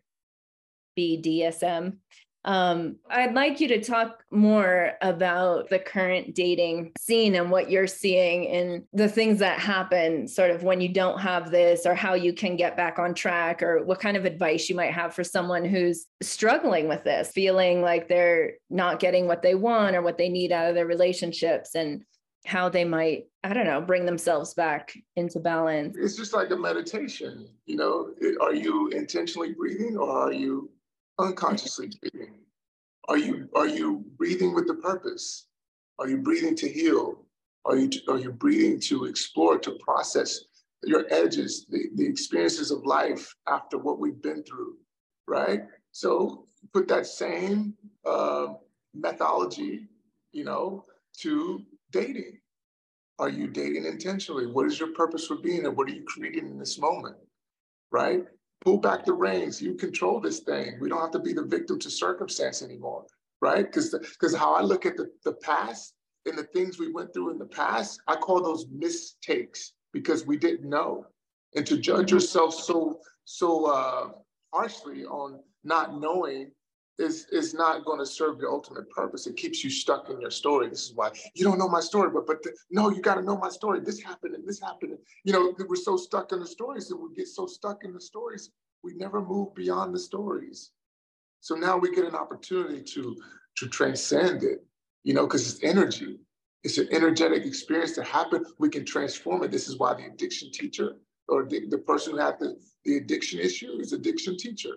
BDSM 0.97 1.97
um, 2.43 2.95
I'd 3.07 3.35
like 3.35 3.59
you 3.59 3.67
to 3.67 3.81
talk 3.81 4.23
more 4.31 4.93
about 5.01 5.69
the 5.69 5.77
current 5.77 6.33
dating 6.33 6.91
scene 6.97 7.35
and 7.35 7.51
what 7.51 7.69
you're 7.69 7.85
seeing 7.85 8.47
and 8.47 8.83
the 8.93 9.07
things 9.07 9.39
that 9.39 9.59
happen 9.59 10.27
sort 10.27 10.49
of 10.49 10.63
when 10.63 10.81
you 10.81 10.89
don't 10.89 11.19
have 11.19 11.51
this, 11.51 11.85
or 11.85 11.93
how 11.93 12.15
you 12.15 12.33
can 12.33 12.55
get 12.55 12.75
back 12.75 12.97
on 12.97 13.13
track, 13.13 13.61
or 13.61 13.83
what 13.83 13.99
kind 13.99 14.17
of 14.17 14.25
advice 14.25 14.69
you 14.69 14.75
might 14.75 14.93
have 14.93 15.13
for 15.13 15.23
someone 15.23 15.63
who's 15.63 16.07
struggling 16.23 16.87
with 16.87 17.03
this, 17.03 17.31
feeling 17.31 17.81
like 17.81 18.07
they're 18.07 18.53
not 18.71 18.99
getting 18.99 19.27
what 19.27 19.43
they 19.43 19.53
want 19.53 19.95
or 19.95 20.01
what 20.01 20.17
they 20.17 20.29
need 20.29 20.51
out 20.51 20.67
of 20.67 20.73
their 20.73 20.87
relationships, 20.87 21.75
and 21.75 22.03
how 22.45 22.69
they 22.69 22.83
might, 22.83 23.25
I 23.43 23.53
don't 23.53 23.65
know, 23.65 23.81
bring 23.81 24.05
themselves 24.05 24.53
back 24.53 24.97
into 25.15 25.39
balance. 25.39 25.95
It's 25.97 26.15
just 26.15 26.33
like 26.33 26.51
a 26.51 26.55
meditation. 26.55 27.47
You 27.65 27.75
know, 27.77 28.11
are 28.41 28.53
you 28.53 28.89
intentionally 28.89 29.53
breathing 29.53 29.97
or 29.97 30.09
are 30.09 30.33
you 30.33 30.71
unconsciously 31.19 31.91
breathing? 32.01 32.35
Are 33.07 33.17
you 33.17 33.49
are 33.55 33.67
you 33.67 34.05
breathing 34.17 34.53
with 34.53 34.67
the 34.67 34.75
purpose? 34.75 35.47
Are 35.99 36.07
you 36.07 36.17
breathing 36.17 36.55
to 36.57 36.69
heal? 36.69 37.25
Are 37.65 37.75
you 37.75 37.89
are 38.07 38.17
you 38.17 38.31
breathing 38.31 38.79
to 38.81 39.05
explore, 39.05 39.59
to 39.59 39.77
process 39.83 40.39
your 40.83 41.05
edges, 41.11 41.67
the, 41.69 41.89
the 41.95 42.05
experiences 42.05 42.71
of 42.71 42.85
life 42.85 43.35
after 43.47 43.77
what 43.77 43.99
we've 43.99 44.21
been 44.21 44.43
through, 44.43 44.77
right? 45.27 45.61
So 45.91 46.45
put 46.73 46.87
that 46.87 47.05
same 47.05 47.75
uh, 48.05 48.47
methodology, 48.93 49.87
you 50.31 50.43
know, 50.43 50.85
to 51.19 51.61
dating. 51.91 52.39
Are 53.19 53.29
you 53.29 53.47
dating 53.47 53.85
intentionally? 53.85 54.47
What 54.47 54.65
is 54.65 54.79
your 54.79 54.93
purpose 54.93 55.27
for 55.27 55.37
being 55.37 55.65
and 55.65 55.75
what 55.77 55.89
are 55.89 55.93
you 55.93 56.03
creating 56.07 56.47
in 56.47 56.57
this 56.57 56.79
moment? 56.79 57.17
Right? 57.91 58.23
pull 58.63 58.77
back 58.77 59.05
the 59.05 59.13
reins. 59.13 59.61
You 59.61 59.73
control 59.73 60.19
this 60.19 60.39
thing. 60.39 60.77
We 60.79 60.89
don't 60.89 61.01
have 61.01 61.11
to 61.11 61.19
be 61.19 61.33
the 61.33 61.43
victim 61.43 61.79
to 61.79 61.89
circumstance 61.89 62.61
anymore, 62.61 63.05
right? 63.41 63.65
Because 63.65 63.91
because 63.91 64.35
how 64.35 64.53
I 64.53 64.61
look 64.61 64.85
at 64.85 64.95
the, 64.95 65.09
the 65.25 65.33
past 65.33 65.93
and 66.25 66.37
the 66.37 66.43
things 66.43 66.79
we 66.79 66.91
went 66.91 67.13
through 67.13 67.31
in 67.31 67.39
the 67.39 67.45
past, 67.45 67.99
I 68.07 68.15
call 68.15 68.41
those 68.41 68.67
mistakes 68.71 69.73
because 69.91 70.25
we 70.25 70.37
didn't 70.37 70.69
know. 70.69 71.05
And 71.55 71.65
to 71.65 71.77
judge 71.77 72.11
yourself 72.11 72.53
so 72.53 72.99
so 73.25 73.65
uh, 73.65 74.09
harshly 74.53 75.05
on 75.05 75.39
not 75.63 75.99
knowing 75.99 76.51
is 76.99 77.25
is 77.31 77.53
not 77.53 77.85
going 77.85 77.99
to 77.99 78.05
serve 78.05 78.39
your 78.39 78.51
ultimate 78.51 78.89
purpose. 78.89 79.27
It 79.27 79.37
keeps 79.37 79.63
you 79.63 79.69
stuck 79.69 80.09
in 80.09 80.19
your 80.21 80.31
story. 80.31 80.69
This 80.69 80.83
is 80.89 80.93
why 80.93 81.11
you 81.33 81.43
don't 81.43 81.57
know 81.57 81.67
my 81.67 81.79
story, 81.79 82.09
but 82.09 82.27
but 82.27 82.43
the, 82.43 82.55
no, 82.69 82.89
you 82.89 83.01
got 83.01 83.15
to 83.15 83.21
know 83.21 83.37
my 83.37 83.49
story. 83.49 83.79
This 83.79 84.01
happened 84.01 84.35
and 84.35 84.47
this 84.47 84.59
happened. 84.59 84.97
You 85.23 85.33
know, 85.33 85.53
we're 85.67 85.75
so 85.75 85.97
stuck 85.97 86.31
in 86.31 86.39
the 86.39 86.47
stories, 86.47 86.91
and 86.91 86.99
we 86.99 87.13
get 87.15 87.27
so 87.27 87.45
stuck 87.45 87.83
in 87.83 87.93
the 87.93 88.01
stories, 88.01 88.51
we 88.83 88.93
never 88.95 89.21
move 89.21 89.53
beyond 89.55 89.93
the 89.93 89.99
stories. 89.99 90.71
So 91.39 91.55
now 91.55 91.77
we 91.77 91.93
get 91.93 92.05
an 92.05 92.15
opportunity 92.15 92.83
to 92.83 93.15
to 93.57 93.67
transcend 93.67 94.43
it. 94.43 94.65
You 95.03 95.13
know, 95.13 95.25
because 95.25 95.51
it's 95.51 95.63
energy. 95.63 96.19
It's 96.63 96.77
an 96.77 96.89
energetic 96.91 97.43
experience 97.43 97.93
to 97.93 98.03
happen. 98.03 98.45
We 98.59 98.69
can 98.69 98.85
transform 98.85 99.43
it. 99.43 99.49
This 99.49 99.67
is 99.67 99.79
why 99.79 99.95
the 99.95 100.05
addiction 100.05 100.51
teacher 100.51 100.91
or 101.27 101.45
the, 101.47 101.67
the 101.69 101.79
person 101.79 102.13
who 102.13 102.19
had 102.19 102.37
the, 102.39 102.55
the 102.85 102.97
addiction 102.97 103.39
issue 103.39 103.79
is 103.79 103.93
addiction 103.93 104.37
teacher 104.37 104.75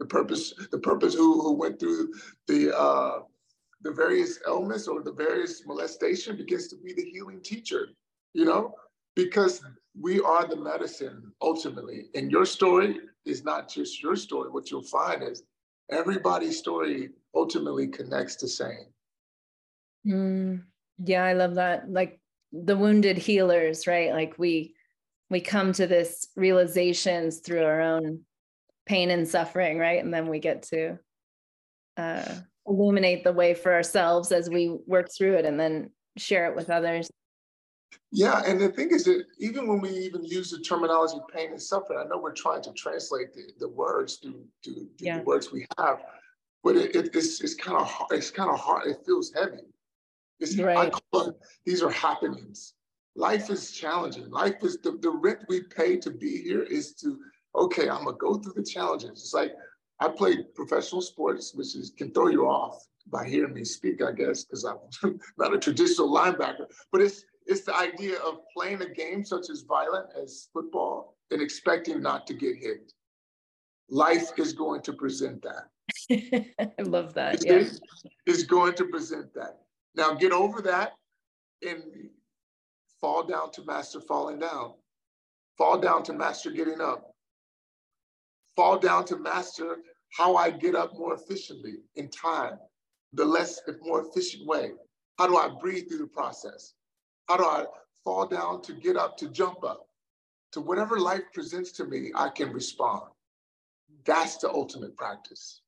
the 0.00 0.06
purpose, 0.06 0.54
the 0.72 0.78
purpose 0.78 1.14
who, 1.14 1.40
who 1.40 1.52
went 1.52 1.78
through 1.78 2.12
the 2.48 2.76
uh, 2.76 3.20
the 3.82 3.92
various 3.92 4.40
ailments 4.48 4.88
or 4.88 5.02
the 5.02 5.12
various 5.12 5.64
molestation 5.66 6.36
begins 6.36 6.68
to 6.68 6.76
be 6.76 6.92
the 6.92 7.04
healing 7.04 7.40
teacher, 7.42 7.88
you 8.34 8.44
know, 8.44 8.74
because 9.14 9.62
we 9.98 10.20
are 10.20 10.46
the 10.46 10.56
medicine 10.56 11.32
ultimately. 11.40 12.06
And 12.14 12.30
your 12.30 12.44
story 12.44 12.98
is 13.24 13.44
not 13.44 13.68
just 13.68 14.02
your 14.02 14.16
story. 14.16 14.50
What 14.50 14.70
you'll 14.70 14.82
find 14.82 15.22
is 15.22 15.44
everybody's 15.90 16.58
story 16.58 17.10
ultimately 17.34 17.88
connects 17.88 18.36
the 18.36 18.48
same. 18.48 18.86
Mm, 20.06 20.62
yeah, 21.04 21.24
I 21.24 21.34
love 21.34 21.54
that. 21.54 21.90
Like 21.90 22.20
the 22.52 22.76
wounded 22.76 23.16
healers, 23.16 23.86
right? 23.86 24.12
Like 24.12 24.34
we 24.38 24.74
we 25.30 25.40
come 25.40 25.72
to 25.74 25.86
this 25.86 26.28
realizations 26.36 27.38
through 27.38 27.64
our 27.64 27.80
own 27.80 28.24
pain 28.90 29.10
and 29.12 29.28
suffering, 29.28 29.78
right? 29.78 30.02
And 30.02 30.12
then 30.12 30.26
we 30.26 30.40
get 30.40 30.64
to 30.64 30.98
uh, 31.96 32.34
illuminate 32.66 33.22
the 33.22 33.32
way 33.32 33.54
for 33.54 33.72
ourselves 33.72 34.32
as 34.32 34.50
we 34.50 34.76
work 34.84 35.08
through 35.16 35.36
it 35.36 35.44
and 35.44 35.60
then 35.60 35.90
share 36.16 36.46
it 36.50 36.56
with 36.56 36.70
others. 36.70 37.08
Yeah, 38.10 38.42
and 38.44 38.60
the 38.60 38.68
thing 38.68 38.88
is 38.90 39.04
that 39.04 39.22
even 39.38 39.68
when 39.68 39.80
we 39.80 39.90
even 39.90 40.24
use 40.24 40.50
the 40.50 40.58
terminology 40.58 41.20
pain 41.32 41.50
and 41.50 41.62
suffering, 41.62 42.00
I 42.00 42.08
know 42.08 42.18
we're 42.18 42.32
trying 42.32 42.62
to 42.62 42.72
translate 42.72 43.32
the, 43.32 43.44
the 43.60 43.68
words 43.68 44.18
to 44.22 44.44
through, 44.64 44.88
yeah. 44.98 45.18
the 45.18 45.24
words 45.24 45.52
we 45.52 45.66
have, 45.78 45.98
but 46.64 46.74
it, 46.74 46.96
it, 46.96 47.14
it's 47.14 47.40
it's 47.40 47.54
kind 47.54 47.78
of 47.78 47.86
hard. 47.86 48.10
It's 48.10 48.32
kind 48.32 48.50
of 48.50 48.58
hard. 48.58 48.88
It 48.88 48.98
feels 49.06 49.32
heavy. 49.32 49.68
It's, 50.40 50.58
right. 50.58 50.92
It, 51.12 51.34
these 51.64 51.80
are 51.82 51.90
happenings. 51.90 52.74
Life 53.14 53.50
is 53.50 53.70
challenging. 53.70 54.28
Life 54.30 54.58
is 54.62 54.78
the, 54.82 54.92
the 55.00 55.10
rent 55.10 55.40
we 55.48 55.62
pay 55.62 55.96
to 55.98 56.10
be 56.10 56.42
here 56.42 56.62
is 56.62 56.94
to 56.94 57.18
okay, 57.54 57.88
I'm 57.88 58.04
gonna 58.04 58.16
go 58.16 58.34
through 58.34 58.54
the 58.54 58.62
challenges. 58.62 59.10
It's 59.10 59.34
like 59.34 59.54
I 60.00 60.08
played 60.08 60.54
professional 60.54 61.02
sports, 61.02 61.54
which 61.54 61.74
is 61.76 61.92
can 61.96 62.12
throw 62.12 62.28
you 62.28 62.46
off 62.46 62.86
by 63.10 63.26
hearing 63.26 63.54
me 63.54 63.64
speak, 63.64 64.02
I 64.02 64.12
guess, 64.12 64.44
because 64.44 64.64
I'm 64.64 64.78
not 65.38 65.54
a 65.54 65.58
traditional 65.58 66.10
linebacker. 66.10 66.66
But 66.92 67.02
it's 67.02 67.24
it's 67.46 67.62
the 67.62 67.76
idea 67.76 68.18
of 68.18 68.38
playing 68.56 68.82
a 68.82 68.88
game 68.88 69.24
such 69.24 69.50
as 69.50 69.62
violent 69.62 70.06
as 70.20 70.48
football 70.52 71.16
and 71.30 71.42
expecting 71.42 72.02
not 72.02 72.26
to 72.28 72.34
get 72.34 72.56
hit. 72.56 72.92
Life 73.88 74.30
is 74.38 74.52
going 74.52 74.82
to 74.82 74.92
present 74.92 75.42
that. 75.42 76.44
I 76.78 76.82
love 76.82 77.14
that. 77.14 77.44
Yeah. 77.44 77.64
It's 78.26 78.44
going 78.44 78.74
to 78.74 78.84
present 78.84 79.34
that. 79.34 79.58
Now 79.96 80.14
get 80.14 80.32
over 80.32 80.62
that 80.62 80.92
and 81.66 81.82
fall 83.00 83.24
down 83.24 83.50
to 83.52 83.64
master 83.64 84.00
falling 84.00 84.38
down. 84.38 84.74
Fall 85.58 85.78
down 85.78 86.04
to 86.04 86.12
master 86.12 86.50
getting 86.50 86.80
up 86.80 87.10
fall 88.56 88.78
down 88.78 89.04
to 89.06 89.16
master 89.16 89.78
how 90.16 90.36
I 90.36 90.50
get 90.50 90.74
up 90.74 90.98
more 90.98 91.14
efficiently 91.14 91.74
in 91.96 92.08
time, 92.10 92.58
the 93.12 93.24
less, 93.24 93.60
if 93.66 93.76
more 93.82 94.04
efficient 94.06 94.46
way. 94.46 94.72
How 95.18 95.26
do 95.26 95.36
I 95.36 95.50
breathe 95.60 95.88
through 95.88 95.98
the 95.98 96.06
process? 96.06 96.74
How 97.28 97.36
do 97.36 97.44
I 97.44 97.64
fall 98.04 98.26
down 98.26 98.62
to 98.62 98.72
get 98.72 98.96
up, 98.96 99.16
to 99.18 99.28
jump 99.28 99.64
up? 99.64 99.86
To 100.52 100.60
whatever 100.60 100.98
life 100.98 101.22
presents 101.32 101.70
to 101.72 101.84
me, 101.84 102.10
I 102.14 102.28
can 102.28 102.52
respond. 102.52 103.02
That's 104.04 104.38
the 104.38 104.50
ultimate 104.50 104.96
practice. 104.96 105.60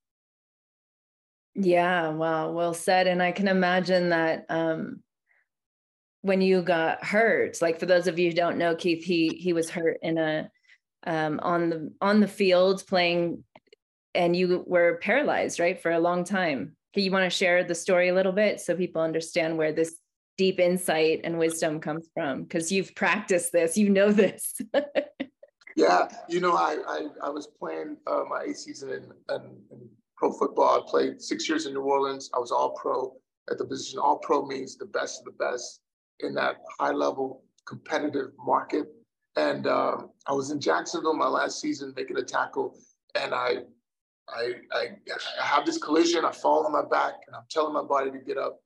Yeah, 1.54 2.08
well, 2.08 2.52
well 2.52 2.74
said. 2.74 3.06
And 3.06 3.22
I 3.22 3.30
can 3.30 3.46
imagine 3.46 4.08
that 4.08 4.46
um, 4.48 5.02
when 6.22 6.40
you 6.40 6.62
got 6.62 7.04
hurt, 7.04 7.60
like 7.60 7.78
for 7.78 7.86
those 7.86 8.06
of 8.06 8.18
you 8.18 8.30
who 8.30 8.34
don't 8.34 8.58
know, 8.58 8.74
Keith, 8.74 9.04
he 9.04 9.28
he 9.28 9.52
was 9.52 9.68
hurt 9.68 9.98
in 10.02 10.18
a 10.18 10.50
um, 11.06 11.40
on 11.42 11.70
the 11.70 11.92
on 12.00 12.20
the 12.20 12.28
field 12.28 12.84
playing 12.86 13.44
and 14.14 14.36
you 14.36 14.64
were 14.66 14.98
paralyzed 15.02 15.58
right 15.58 15.80
for 15.80 15.90
a 15.90 16.00
long 16.00 16.24
time. 16.24 16.76
You 16.94 17.10
want 17.10 17.24
to 17.24 17.36
share 17.36 17.64
the 17.64 17.74
story 17.74 18.08
a 18.08 18.14
little 18.14 18.32
bit 18.32 18.60
so 18.60 18.76
people 18.76 19.00
understand 19.00 19.56
where 19.56 19.72
this 19.72 19.96
deep 20.36 20.60
insight 20.60 21.22
and 21.24 21.38
wisdom 21.38 21.80
comes 21.80 22.08
from? 22.12 22.42
Because 22.42 22.70
you've 22.70 22.94
practiced 22.94 23.52
this 23.52 23.76
you 23.76 23.90
know 23.90 24.12
this. 24.12 24.60
Yeah 25.74 26.06
you 26.28 26.38
know 26.38 26.52
i 26.52 26.76
i, 26.86 27.06
I 27.24 27.30
was 27.30 27.48
playing 27.58 27.96
uh, 28.06 28.24
my 28.28 28.42
A 28.42 28.54
season 28.54 28.90
in, 28.90 29.04
in, 29.34 29.42
in 29.70 29.88
pro 30.18 30.30
football. 30.30 30.78
I 30.78 30.90
played 30.90 31.22
six 31.22 31.48
years 31.48 31.64
in 31.64 31.72
new 31.72 31.80
orleans. 31.80 32.28
I 32.34 32.38
was 32.38 32.52
all 32.52 32.72
pro. 32.72 33.16
At 33.50 33.56
the 33.56 33.64
position 33.64 33.98
all 33.98 34.18
pro 34.18 34.44
means 34.44 34.76
the 34.76 34.84
best 34.84 35.20
of 35.20 35.24
the 35.24 35.44
best 35.44 35.80
in 36.20 36.34
that 36.34 36.56
high 36.78 36.92
level 36.92 37.42
competitive 37.66 38.32
market 38.38 38.86
and 39.36 39.66
um, 39.66 40.10
I 40.26 40.32
was 40.32 40.50
in 40.50 40.60
Jacksonville 40.60 41.14
my 41.14 41.28
last 41.28 41.60
season 41.60 41.92
making 41.96 42.18
a 42.18 42.22
tackle, 42.22 42.76
and 43.14 43.34
I, 43.34 43.58
I, 44.28 44.52
I, 44.72 44.88
I 45.40 45.46
have 45.46 45.64
this 45.66 45.78
collision. 45.78 46.24
I 46.24 46.32
fall 46.32 46.64
on 46.66 46.72
my 46.72 46.84
back, 46.84 47.14
and 47.26 47.34
I'm 47.34 47.44
telling 47.50 47.72
my 47.72 47.82
body 47.82 48.10
to 48.10 48.18
get 48.18 48.38
up. 48.38 48.60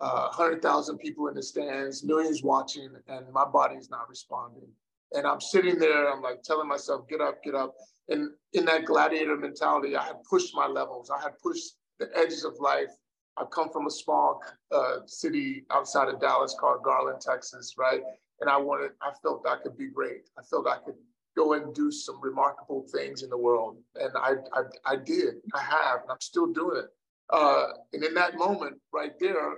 Uh, 0.00 0.28
100,000 0.36 0.98
people 0.98 1.28
in 1.28 1.34
the 1.34 1.42
stands, 1.42 2.04
millions 2.04 2.42
watching, 2.42 2.90
and 3.08 3.32
my 3.32 3.44
body 3.44 3.76
is 3.76 3.90
not 3.90 4.08
responding. 4.08 4.68
And 5.12 5.26
I'm 5.26 5.40
sitting 5.40 5.78
there, 5.78 6.12
I'm 6.12 6.20
like 6.20 6.42
telling 6.42 6.68
myself, 6.68 7.08
get 7.08 7.20
up, 7.20 7.42
get 7.44 7.54
up. 7.54 7.74
And 8.08 8.30
in 8.52 8.64
that 8.66 8.84
gladiator 8.84 9.36
mentality, 9.36 9.96
I 9.96 10.04
had 10.04 10.22
pushed 10.28 10.54
my 10.54 10.66
levels. 10.66 11.10
I 11.10 11.22
had 11.22 11.38
pushed 11.38 11.76
the 12.00 12.10
edges 12.16 12.44
of 12.44 12.54
life. 12.60 12.90
I 13.36 13.44
come 13.44 13.70
from 13.70 13.86
a 13.86 13.90
small 13.90 14.40
uh, 14.72 14.98
city 15.06 15.64
outside 15.70 16.08
of 16.08 16.20
Dallas 16.20 16.56
called 16.58 16.82
Garland, 16.82 17.20
Texas, 17.20 17.74
right? 17.78 18.02
And 18.40 18.50
I 18.50 18.56
wanted, 18.56 18.92
I 19.00 19.12
felt 19.22 19.46
I 19.48 19.56
could 19.62 19.78
be 19.78 19.86
great. 19.86 20.28
I 20.38 20.42
felt 20.42 20.66
I 20.66 20.78
could 20.84 20.96
go 21.36 21.54
and 21.54 21.74
do 21.74 21.90
some 21.90 22.20
remarkable 22.20 22.86
things 22.92 23.22
in 23.22 23.30
the 23.30 23.38
world. 23.38 23.78
And 23.96 24.10
I, 24.16 24.34
I, 24.52 24.62
I 24.92 24.96
did, 24.96 25.34
I 25.54 25.60
have, 25.60 26.02
and 26.02 26.10
I'm 26.10 26.20
still 26.20 26.52
doing 26.52 26.78
it. 26.78 26.90
Uh, 27.30 27.68
and 27.92 28.04
in 28.04 28.14
that 28.14 28.36
moment 28.36 28.76
right 28.92 29.12
there, 29.18 29.56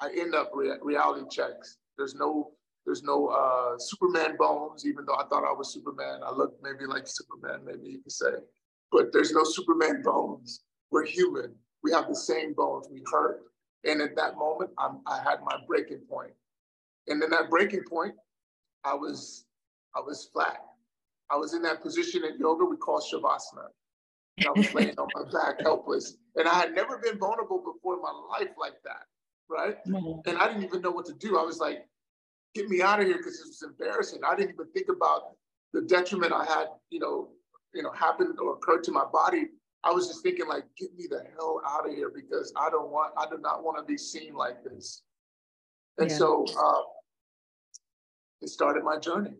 I 0.00 0.10
end 0.16 0.34
up 0.34 0.50
re- 0.54 0.78
reality 0.82 1.26
checks. 1.30 1.78
There's 1.96 2.14
no 2.14 2.52
there's 2.84 3.02
no 3.02 3.26
uh, 3.26 3.78
Superman 3.78 4.36
bones, 4.38 4.86
even 4.86 5.04
though 5.06 5.16
I 5.16 5.24
thought 5.26 5.42
I 5.42 5.52
was 5.52 5.72
Superman. 5.72 6.20
I 6.24 6.30
look 6.30 6.54
maybe 6.62 6.86
like 6.86 7.02
Superman, 7.06 7.64
maybe 7.64 7.90
you 7.90 8.00
could 8.00 8.12
say, 8.12 8.30
but 8.92 9.12
there's 9.12 9.32
no 9.32 9.42
Superman 9.42 10.02
bones. 10.02 10.62
We're 10.92 11.04
human. 11.04 11.52
We 11.82 11.90
have 11.92 12.06
the 12.06 12.14
same 12.14 12.52
bones. 12.52 12.86
We 12.90 13.02
hurt. 13.10 13.42
And 13.84 14.00
at 14.00 14.14
that 14.16 14.36
moment, 14.36 14.70
I'm, 14.78 15.00
I 15.06 15.20
had 15.22 15.40
my 15.44 15.58
breaking 15.66 16.02
point. 16.08 16.32
And 17.08 17.20
then 17.20 17.30
that 17.30 17.50
breaking 17.50 17.84
point, 17.88 18.14
I 18.84 18.94
was 18.94 19.44
I 19.94 20.00
was 20.00 20.28
flat. 20.32 20.58
I 21.30 21.36
was 21.36 21.54
in 21.54 21.62
that 21.62 21.82
position 21.82 22.24
in 22.24 22.38
yoga 22.38 22.64
we 22.64 22.76
call 22.76 23.00
shavasana. 23.00 23.68
And 24.38 24.46
I 24.46 24.50
was 24.50 24.72
laying 24.74 24.98
on 24.98 25.08
my 25.14 25.30
back, 25.32 25.60
helpless. 25.62 26.16
And 26.36 26.46
I 26.46 26.54
had 26.54 26.74
never 26.74 26.98
been 26.98 27.18
vulnerable 27.18 27.58
before 27.58 27.94
in 27.94 28.02
my 28.02 28.12
life 28.38 28.50
like 28.58 28.74
that, 28.84 29.04
right? 29.48 29.76
Mm-hmm. 29.86 30.28
And 30.28 30.38
I 30.38 30.46
didn't 30.46 30.64
even 30.64 30.82
know 30.82 30.90
what 30.90 31.06
to 31.06 31.14
do. 31.14 31.38
I 31.38 31.42
was 31.42 31.58
like, 31.58 31.86
get 32.54 32.68
me 32.68 32.82
out 32.82 33.00
of 33.00 33.06
here 33.06 33.16
because 33.16 33.40
it 33.40 33.46
was 33.46 33.62
embarrassing. 33.62 34.20
I 34.26 34.36
didn't 34.36 34.54
even 34.54 34.66
think 34.72 34.88
about 34.88 35.36
the 35.72 35.82
detriment 35.82 36.32
I 36.32 36.44
had, 36.44 36.66
you 36.90 37.00
know, 37.00 37.30
you 37.74 37.82
know, 37.82 37.92
happened 37.92 38.38
or 38.38 38.54
occurred 38.54 38.84
to 38.84 38.92
my 38.92 39.04
body. 39.10 39.48
I 39.84 39.90
was 39.90 40.08
just 40.08 40.22
thinking 40.22 40.46
like, 40.48 40.64
get 40.78 40.94
me 40.96 41.06
the 41.08 41.22
hell 41.34 41.62
out 41.66 41.88
of 41.88 41.94
here 41.94 42.10
because 42.14 42.52
I 42.56 42.70
don't 42.70 42.90
want, 42.90 43.12
I 43.16 43.26
do 43.26 43.38
not 43.40 43.64
want 43.64 43.78
to 43.78 43.84
be 43.84 43.96
seen 43.96 44.34
like 44.34 44.64
this. 44.64 45.02
And 45.98 46.10
yeah. 46.10 46.16
so 46.16 46.44
uh, 46.58 46.82
it 48.42 48.48
started 48.48 48.84
my 48.84 48.98
journey. 48.98 49.34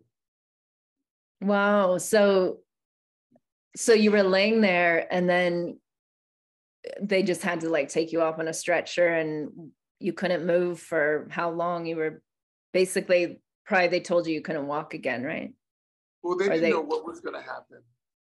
Wow. 1.41 1.97
So 1.97 2.59
so 3.75 3.93
you 3.93 4.11
were 4.11 4.23
laying 4.23 4.61
there 4.61 5.07
and 5.11 5.29
then 5.29 5.79
they 6.99 7.21
just 7.21 7.43
had 7.43 7.61
to 7.61 7.69
like 7.69 7.89
take 7.89 8.11
you 8.11 8.21
off 8.21 8.39
on 8.39 8.47
a 8.47 8.53
stretcher 8.53 9.07
and 9.07 9.71
you 9.99 10.13
couldn't 10.13 10.45
move 10.45 10.79
for 10.79 11.27
how 11.29 11.51
long? 11.51 11.85
You 11.85 11.97
were 11.97 12.21
basically 12.73 13.39
probably 13.65 13.87
they 13.87 13.99
told 13.99 14.25
you 14.25 14.33
you 14.33 14.41
couldn't 14.41 14.67
walk 14.67 14.93
again 14.93 15.23
right? 15.23 15.53
Well 16.23 16.37
they 16.37 16.45
didn't 16.45 16.61
they... 16.61 16.71
know 16.71 16.81
what 16.81 17.05
was 17.05 17.19
going 17.19 17.35
to 17.35 17.41
happen. 17.41 17.81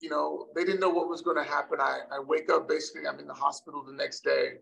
You 0.02 0.10
know 0.10 0.48
they 0.56 0.64
didn't 0.64 0.80
know 0.80 0.90
what 0.90 1.10
was 1.10 1.22
going 1.22 1.38
to 1.38 1.44
happen. 1.44 1.80
I, 1.80 2.00
I 2.12 2.20
wake 2.20 2.52
up 2.52 2.68
basically 2.68 3.08
i'm 3.08 3.20
in 3.20 3.28
the 3.28 3.34
hospital 3.34 3.84
the 3.84 3.94
next 3.94 4.24
day. 4.24 4.54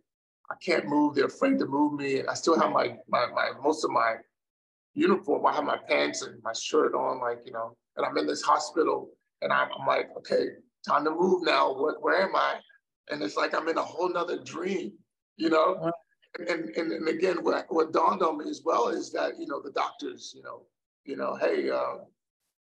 I 0.52 0.56
can't 0.62 0.86
move. 0.88 1.16
They're 1.16 1.26
afraid 1.26 1.58
to 1.60 1.66
move 1.66 1.94
me. 1.94 2.20
And 2.20 2.30
i 2.30 2.34
still 2.34 2.60
have 2.60 2.72
my 2.72 2.98
my, 3.08 3.28
my 3.28 3.52
most 3.62 3.86
of 3.86 3.92
my 3.92 4.16
uniform 4.94 5.46
i 5.46 5.54
have 5.54 5.64
my 5.64 5.78
pants 5.88 6.22
and 6.22 6.42
my 6.44 6.54
shirt 6.54 6.94
on 6.94 7.20
like 7.20 7.40
you 7.46 7.52
know 7.52 7.76
and 7.98 8.06
i'm 8.06 8.18
in 8.18 8.28
this 8.28 8.42
hospital 8.42 9.10
and 9.42 9.52
I'm, 9.52 9.68
I'm 9.78 9.86
like 9.86 10.10
okay 10.18 10.50
time 10.84 11.06
to 11.06 11.12
move 11.12 11.44
now. 11.44 11.74
What, 11.74 12.02
where 12.02 12.22
am 12.22 12.36
I? 12.36 12.60
And 13.10 13.22
it's 13.22 13.36
like 13.36 13.54
I'm 13.54 13.68
in 13.68 13.78
a 13.78 13.84
whole 13.84 14.10
nother 14.10 14.40
dream, 14.44 14.94
you 15.38 15.50
know? 15.50 15.92
And, 16.40 16.70
and, 16.70 16.92
and 16.92 17.08
again, 17.08 17.44
what, 17.44 17.66
what 17.70 17.94
dawned 17.94 18.22
on 18.22 18.38
me 18.38 18.50
as 18.50 18.62
well 18.66 18.90
is 18.90 19.12
that, 19.12 19.40
you 19.40 19.48
know, 19.48 19.62
the 19.62 19.72
doctors, 19.72 20.34
you 20.36 20.44
know, 20.44 20.64
you 21.06 21.16
know, 21.16 21.36
hey, 21.36 21.70
uh, 21.70 21.98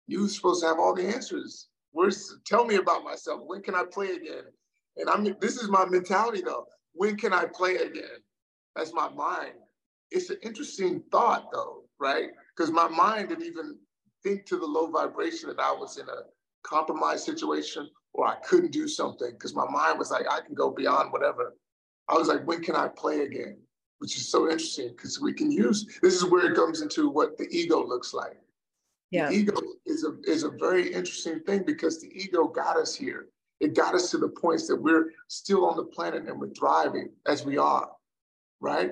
you're 0.07 0.27
supposed 0.27 0.61
to 0.61 0.67
have 0.67 0.79
all 0.79 0.93
the 0.93 1.07
answers. 1.07 1.69
Where's, 1.91 2.37
tell 2.45 2.65
me 2.65 2.75
about 2.75 3.03
myself. 3.03 3.41
When 3.45 3.61
can 3.61 3.75
I 3.75 3.83
play 3.83 4.11
again? 4.11 4.43
And 4.97 5.09
I'm, 5.09 5.23
this 5.39 5.57
is 5.57 5.69
my 5.69 5.85
mentality 5.85 6.41
though. 6.45 6.65
When 6.93 7.17
can 7.17 7.33
I 7.33 7.45
play 7.45 7.77
again? 7.77 8.21
That's 8.75 8.93
my 8.93 9.09
mind. 9.09 9.53
It's 10.11 10.29
an 10.29 10.37
interesting 10.43 11.01
thought 11.11 11.47
though, 11.51 11.82
right? 12.03 12.29
Because 12.55 12.71
my 12.71 12.89
mind 12.89 13.29
didn't 13.29 13.45
even 13.45 13.77
think 14.23 14.45
to 14.47 14.57
the 14.57 14.65
low 14.65 14.87
vibration 14.87 15.47
that 15.49 15.59
I 15.59 15.71
was 15.71 15.97
in 15.97 16.07
a 16.09 16.21
compromised 16.63 17.23
situation 17.23 17.89
or 18.13 18.27
I 18.27 18.35
couldn't 18.47 18.71
do 18.71 18.87
something 18.87 19.31
because 19.31 19.55
my 19.55 19.65
mind 19.69 19.97
was 19.97 20.11
like, 20.11 20.25
I 20.29 20.41
can 20.41 20.53
go 20.53 20.69
beyond 20.69 21.13
whatever. 21.13 21.55
I 22.09 22.15
was 22.15 22.27
like, 22.27 22.45
when 22.45 22.61
can 22.61 22.75
I 22.75 22.89
play 22.89 23.21
again? 23.21 23.57
Which 23.99 24.17
is 24.17 24.29
so 24.29 24.43
interesting 24.49 24.89
because 24.89 25.21
we 25.21 25.33
can 25.33 25.49
use 25.49 25.87
this 26.01 26.15
is 26.15 26.25
where 26.25 26.51
it 26.51 26.55
comes 26.55 26.81
into 26.81 27.09
what 27.09 27.37
the 27.37 27.47
ego 27.49 27.81
looks 27.81 28.13
like. 28.13 28.37
Yeah. 29.11 29.29
The 29.29 29.35
ego 29.35 29.61
is 29.85 30.03
a 30.03 30.17
is 30.29 30.43
a 30.43 30.49
very 30.49 30.93
interesting 30.93 31.39
thing 31.41 31.63
because 31.65 32.01
the 32.01 32.11
ego 32.13 32.47
got 32.47 32.75
us 32.75 32.93
here. 32.93 33.27
It 33.61 33.75
got 33.75 33.95
us 33.95 34.11
to 34.11 34.17
the 34.17 34.27
points 34.27 34.67
that 34.67 34.75
we're 34.75 35.11
still 35.29 35.65
on 35.65 35.77
the 35.77 35.85
planet 35.85 36.27
and 36.27 36.37
we're 36.37 36.49
thriving 36.49 37.11
as 37.25 37.45
we 37.45 37.57
are, 37.57 37.89
right? 38.59 38.91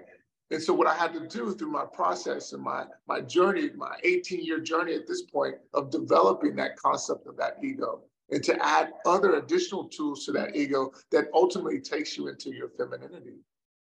And 0.52 0.62
so 0.62 0.74
what 0.74 0.88
I 0.88 0.94
had 0.94 1.14
to 1.14 1.28
do 1.28 1.54
through 1.54 1.72
my 1.72 1.86
process 1.86 2.52
and 2.52 2.62
my 2.62 2.86
my 3.08 3.22
journey, 3.22 3.70
my 3.76 3.96
18 4.04 4.44
year 4.44 4.60
journey 4.60 4.94
at 4.94 5.08
this 5.08 5.24
point 5.24 5.56
of 5.74 5.90
developing 5.90 6.56
that 6.58 6.76
concept 6.76 7.26
of 7.26 7.38
that 7.38 7.58
ego 7.64 8.04
and 8.32 8.44
to 8.44 8.64
add 8.64 8.92
other 9.06 9.36
additional 9.36 9.86
tools 9.86 10.26
to 10.26 10.34
that 10.34 10.56
ego 10.56 10.92
that 11.12 11.28
ultimately 11.34 11.80
takes 11.80 12.18
you 12.18 12.28
into 12.28 12.54
your 12.54 12.70
femininity. 12.70 13.38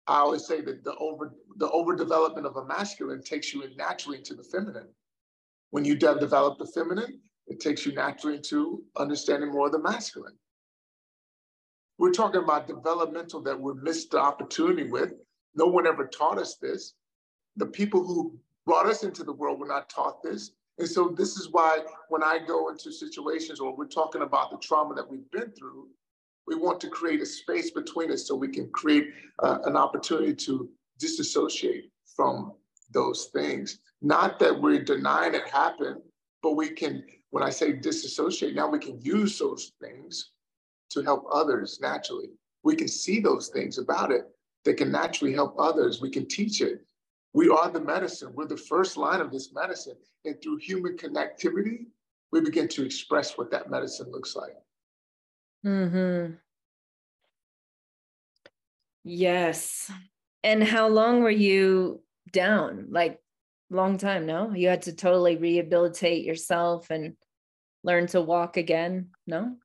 I 0.05 0.19
always 0.19 0.45
say 0.45 0.61
that 0.61 0.83
the 0.83 0.95
over 0.97 1.33
the 1.57 1.69
overdevelopment 1.69 2.45
of 2.45 2.55
a 2.55 2.65
masculine 2.65 3.23
takes 3.23 3.51
you 3.51 3.63
naturally 3.75 4.19
into 4.19 4.35
the 4.35 4.43
feminine. 4.43 4.87
When 5.71 5.85
you 5.85 5.95
develop 5.95 6.59
the 6.59 6.67
feminine, 6.67 7.19
it 7.47 7.59
takes 7.59 7.83
you 7.85 7.93
naturally 7.93 8.37
into 8.37 8.83
understanding 8.95 9.51
more 9.51 9.67
of 9.67 9.71
the 9.71 9.79
masculine. 9.79 10.37
We're 11.97 12.11
talking 12.11 12.43
about 12.43 12.67
developmental 12.67 13.41
that 13.41 13.59
we 13.59 13.73
missed 13.73 14.11
the 14.11 14.19
opportunity 14.19 14.89
with. 14.89 15.13
No 15.55 15.65
one 15.65 15.87
ever 15.87 16.05
taught 16.05 16.37
us 16.37 16.55
this. 16.55 16.93
The 17.55 17.65
people 17.65 18.03
who 18.03 18.37
brought 18.65 18.85
us 18.85 19.03
into 19.03 19.23
the 19.23 19.33
world 19.33 19.59
were 19.59 19.67
not 19.67 19.89
taught 19.89 20.21
this. 20.21 20.51
And 20.77 20.87
so 20.87 21.09
this 21.09 21.35
is 21.37 21.49
why 21.51 21.79
when 22.07 22.23
I 22.23 22.39
go 22.45 22.69
into 22.69 22.91
situations 22.91 23.59
or 23.59 23.75
we're 23.75 23.87
talking 23.87 24.21
about 24.21 24.51
the 24.51 24.57
trauma 24.57 24.95
that 24.95 25.09
we've 25.09 25.29
been 25.31 25.51
through, 25.51 25.87
we 26.47 26.55
want 26.55 26.79
to 26.81 26.89
create 26.89 27.21
a 27.21 27.25
space 27.25 27.71
between 27.71 28.11
us 28.11 28.27
so 28.27 28.35
we 28.35 28.47
can 28.47 28.69
create 28.69 29.09
uh, 29.43 29.59
an 29.65 29.75
opportunity 29.75 30.33
to 30.33 30.69
disassociate 30.97 31.91
from 32.15 32.53
those 32.91 33.29
things. 33.33 33.79
Not 34.01 34.39
that 34.39 34.59
we're 34.59 34.83
denying 34.83 35.35
it 35.35 35.47
happened, 35.49 36.01
but 36.41 36.55
we 36.55 36.69
can, 36.69 37.03
when 37.31 37.43
I 37.43 37.49
say 37.49 37.73
disassociate, 37.73 38.55
now 38.55 38.69
we 38.69 38.79
can 38.79 38.99
use 39.01 39.37
those 39.37 39.73
things 39.81 40.31
to 40.91 41.01
help 41.01 41.25
others 41.31 41.79
naturally. 41.81 42.29
We 42.63 42.75
can 42.75 42.87
see 42.87 43.19
those 43.19 43.49
things 43.49 43.77
about 43.77 44.11
it 44.11 44.23
that 44.65 44.77
can 44.77 44.91
naturally 44.91 45.33
help 45.33 45.55
others. 45.59 46.01
We 46.01 46.09
can 46.09 46.27
teach 46.27 46.61
it. 46.61 46.85
We 47.33 47.49
are 47.49 47.69
the 47.69 47.81
medicine. 47.81 48.31
We're 48.33 48.47
the 48.47 48.57
first 48.57 48.97
line 48.97 49.21
of 49.21 49.31
this 49.31 49.53
medicine. 49.53 49.95
And 50.25 50.41
through 50.41 50.57
human 50.57 50.97
connectivity, 50.97 51.85
we 52.31 52.41
begin 52.41 52.67
to 52.69 52.85
express 52.85 53.37
what 53.37 53.51
that 53.51 53.69
medicine 53.69 54.11
looks 54.11 54.35
like. 54.35 54.55
Mm-hmm. 55.65 56.33
Yes. 59.03 59.91
And 60.43 60.63
how 60.63 60.87
long 60.87 61.21
were 61.21 61.29
you 61.29 62.01
down? 62.31 62.87
Like 62.89 63.19
long 63.69 63.97
time, 63.97 64.25
no? 64.25 64.53
You 64.53 64.69
had 64.69 64.83
to 64.83 64.93
totally 64.93 65.37
rehabilitate 65.37 66.25
yourself 66.25 66.89
and 66.89 67.15
learn 67.83 68.07
to 68.07 68.21
walk 68.21 68.57
again, 68.57 69.09
no? 69.27 69.55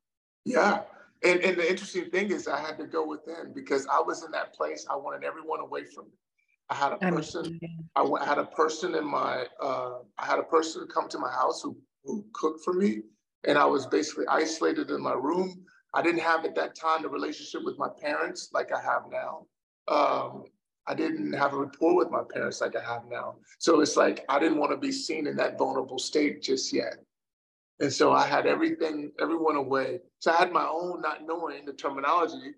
Yeah. 0.45 0.81
And, 1.23 1.39
and 1.41 1.57
the 1.57 1.69
interesting 1.69 2.09
thing 2.09 2.31
is 2.31 2.47
I 2.47 2.59
had 2.59 2.77
to 2.77 2.85
go 2.85 3.07
within 3.07 3.53
because 3.53 3.87
I 3.87 4.01
was 4.01 4.23
in 4.23 4.31
that 4.31 4.53
place. 4.53 4.85
I 4.89 4.95
wanted 4.95 5.23
everyone 5.23 5.59
away 5.59 5.85
from 5.85 6.05
me. 6.05 6.11
I 6.69 6.75
had 6.75 6.93
a 6.93 6.97
person. 6.97 7.59
I 7.95 8.25
had 8.25 8.37
a 8.39 8.45
person 8.45 8.95
in 8.95 9.05
my. 9.05 9.45
Uh, 9.61 9.99
I 10.17 10.25
had 10.25 10.39
a 10.39 10.43
person 10.43 10.87
come 10.91 11.07
to 11.09 11.19
my 11.19 11.31
house 11.31 11.61
who 11.61 11.77
who 12.03 12.25
cooked 12.33 12.63
for 12.63 12.73
me, 12.73 13.01
and 13.43 13.57
I 13.57 13.65
was 13.65 13.85
basically 13.85 14.25
isolated 14.27 14.89
in 14.89 15.01
my 15.01 15.13
room. 15.13 15.63
I 15.93 16.01
didn't 16.01 16.21
have 16.21 16.43
at 16.43 16.55
that 16.55 16.75
time 16.75 17.03
the 17.03 17.09
relationship 17.09 17.63
with 17.63 17.77
my 17.77 17.87
parents 18.01 18.49
like 18.53 18.71
I 18.73 18.81
have 18.81 19.03
now. 19.11 19.45
Um, 19.87 20.45
I 20.87 20.93
didn't 20.93 21.33
have 21.33 21.53
a 21.53 21.57
rapport 21.57 21.95
with 21.95 22.11
my 22.11 22.21
parents 22.31 22.61
like 22.61 22.75
I 22.75 22.83
have 22.83 23.03
now. 23.09 23.35
So 23.59 23.79
it's 23.79 23.95
like 23.95 24.25
I 24.29 24.39
didn't 24.39 24.57
want 24.57 24.71
to 24.71 24.77
be 24.77 24.91
seen 24.91 25.27
in 25.27 25.35
that 25.37 25.57
vulnerable 25.57 25.99
state 25.99 26.41
just 26.41 26.73
yet. 26.73 26.97
And 27.79 27.91
so 27.91 28.13
I 28.13 28.25
had 28.25 28.45
everything, 28.45 29.11
everyone 29.19 29.57
away. 29.57 29.99
So 30.19 30.31
I 30.31 30.37
had 30.37 30.51
my 30.51 30.65
own, 30.65 31.01
not 31.01 31.25
knowing 31.25 31.65
the 31.65 31.73
terminology, 31.73 32.53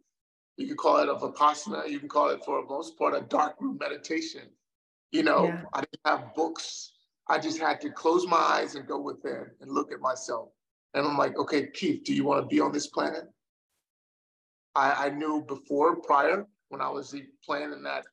you 0.58 0.68
can 0.68 0.76
call 0.76 0.98
it 0.98 1.08
a 1.08 1.16
vipassana. 1.16 1.88
You 1.88 2.00
can 2.00 2.10
call 2.10 2.30
it, 2.30 2.44
for 2.44 2.62
the 2.62 2.68
most 2.68 2.98
part, 2.98 3.16
a 3.16 3.22
dark 3.22 3.56
room 3.60 3.78
meditation. 3.80 4.50
You 5.12 5.24
know, 5.24 5.46
yeah. 5.46 5.62
I 5.74 5.82
didn't 5.82 6.02
have 6.06 6.34
books. 6.36 6.92
I 7.30 7.38
just 7.38 7.60
had 7.60 7.80
to 7.82 7.92
close 7.92 8.26
my 8.28 8.38
eyes 8.38 8.76
and 8.76 8.88
go 8.88 9.00
within 9.00 9.46
and 9.62 9.72
look 9.72 9.92
at 9.92 10.02
myself. 10.02 10.50
And 10.94 11.06
I'm 11.06 11.18
like, 11.18 11.38
okay, 11.38 11.68
Keith, 11.68 12.04
do 12.04 12.14
you 12.14 12.26
want 12.26 12.42
to 12.42 12.48
be 12.48 12.60
on 12.60 12.72
this 12.72 12.88
planet? 12.88 13.26
I, 14.76 15.08
I 15.08 15.10
knew 15.10 15.44
before, 15.48 15.98
prior, 15.98 16.46
when 16.70 16.82
I 16.82 16.90
was 16.90 17.16
playing 17.46 17.74
in 17.74 17.84
that 17.84 18.06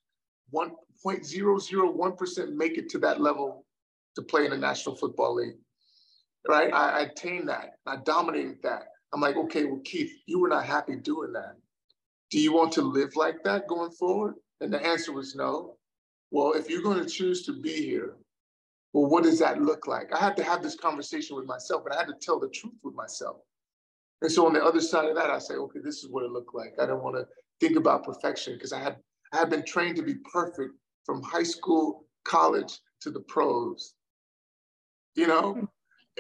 1.001% 0.53 2.55
make 2.55 2.77
it 2.79 2.89
to 2.91 2.99
that 2.99 3.21
level 3.21 3.65
to 4.15 4.23
play 4.23 4.45
in 4.45 4.51
the 4.51 4.59
National 4.59 4.95
Football 4.95 5.35
League. 5.37 5.57
Right? 6.49 6.73
I, 6.73 6.91
I 6.91 7.01
attained 7.03 7.49
that. 7.49 7.75
I 7.87 7.97
dominated 7.97 8.63
that. 8.63 8.89
I'm 9.13 9.21
like, 9.21 9.37
okay, 9.37 9.65
well, 9.65 9.81
Keith, 9.85 10.13
you 10.27 10.41
were 10.41 10.49
not 10.49 10.65
happy 10.65 10.97
doing 10.97 11.33
that. 11.33 11.57
Do 12.31 12.41
you 12.41 12.53
want 12.53 12.73
to 12.73 12.83
live 12.83 13.15
like 13.17 13.43
that 13.45 13.69
going 13.69 13.93
forward? 13.93 14.35
And 14.61 14.73
the 14.73 14.85
answer 14.85 15.13
was 15.13 15.35
no. 15.35 15.77
Well, 16.31 16.53
if 16.53 16.69
you're 16.69 16.83
going 16.83 16.99
to 16.99 17.09
choose 17.09 17.45
to 17.47 17.53
be 17.53 17.73
here, 17.73 18.17
well, 18.93 19.07
what 19.07 19.25
does 19.25 19.39
that 19.41 19.63
look 19.63 19.87
like? 19.87 20.13
I 20.13 20.19
had 20.19 20.37
to 20.37 20.45
have 20.45 20.63
this 20.63 20.75
conversation 20.75 21.37
with 21.37 21.47
myself, 21.47 21.83
and 21.85 21.95
I 21.95 21.99
had 21.99 22.09
to 22.09 22.15
tell 22.21 22.41
the 22.41 22.49
truth 22.49 22.75
with 22.83 22.95
myself. 22.95 23.37
And 24.23 24.31
so 24.31 24.47
on 24.47 24.53
the 24.53 24.65
other 24.65 24.81
side 24.81 25.05
of 25.05 25.17
that, 25.17 25.31
I 25.31 25.39
say, 25.39 25.55
okay, 25.55 25.81
this 25.83 26.03
is 26.03 26.11
what 26.11 26.25
it 26.25 26.31
looked 26.31 26.55
like. 26.55 26.75
I 26.81 26.87
do 26.87 26.93
not 26.93 27.03
want 27.03 27.17
to 27.17 27.27
think 27.61 27.77
about 27.77 28.05
perfection 28.05 28.55
because 28.55 28.73
I 28.73 28.81
had 28.81 28.97
I 29.33 29.39
had 29.39 29.51
been 29.51 29.65
trained 29.65 29.97
to 29.97 30.03
be 30.03 30.15
perfect 30.33 30.75
from 31.05 31.23
high 31.23 31.43
school, 31.43 32.07
college 32.25 32.79
to 33.01 33.11
the 33.11 33.21
pros. 33.21 33.95
You 35.17 35.27
know? 35.27 35.69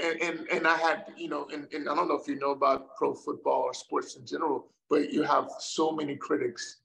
And 0.02 0.20
and, 0.20 0.48
and 0.48 0.66
I 0.66 0.76
had, 0.76 1.06
you 1.16 1.28
know, 1.28 1.48
and, 1.52 1.66
and 1.72 1.88
I 1.88 1.94
don't 1.94 2.08
know 2.08 2.16
if 2.16 2.26
you 2.26 2.36
know 2.36 2.50
about 2.50 2.96
pro 2.96 3.14
football 3.14 3.62
or 3.62 3.74
sports 3.74 4.16
in 4.16 4.26
general, 4.26 4.68
but 4.90 5.12
you 5.12 5.22
have 5.22 5.48
so 5.58 5.92
many 5.92 6.16
critics. 6.16 6.80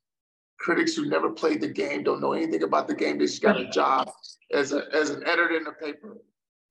Critics 0.59 0.93
who 0.93 1.05
never 1.05 1.29
played 1.29 1.61
the 1.61 1.69
game, 1.69 2.03
don't 2.03 2.19
know 2.19 2.33
anything 2.33 2.63
about 2.63 2.87
the 2.87 2.93
game. 2.93 3.17
They 3.17 3.25
just 3.25 3.41
got 3.41 3.59
a 3.59 3.69
job 3.69 4.11
as 4.53 4.73
a 4.73 4.83
as 4.93 5.09
an 5.09 5.23
editor 5.25 5.55
in 5.55 5.63
the 5.63 5.71
paper. 5.71 6.17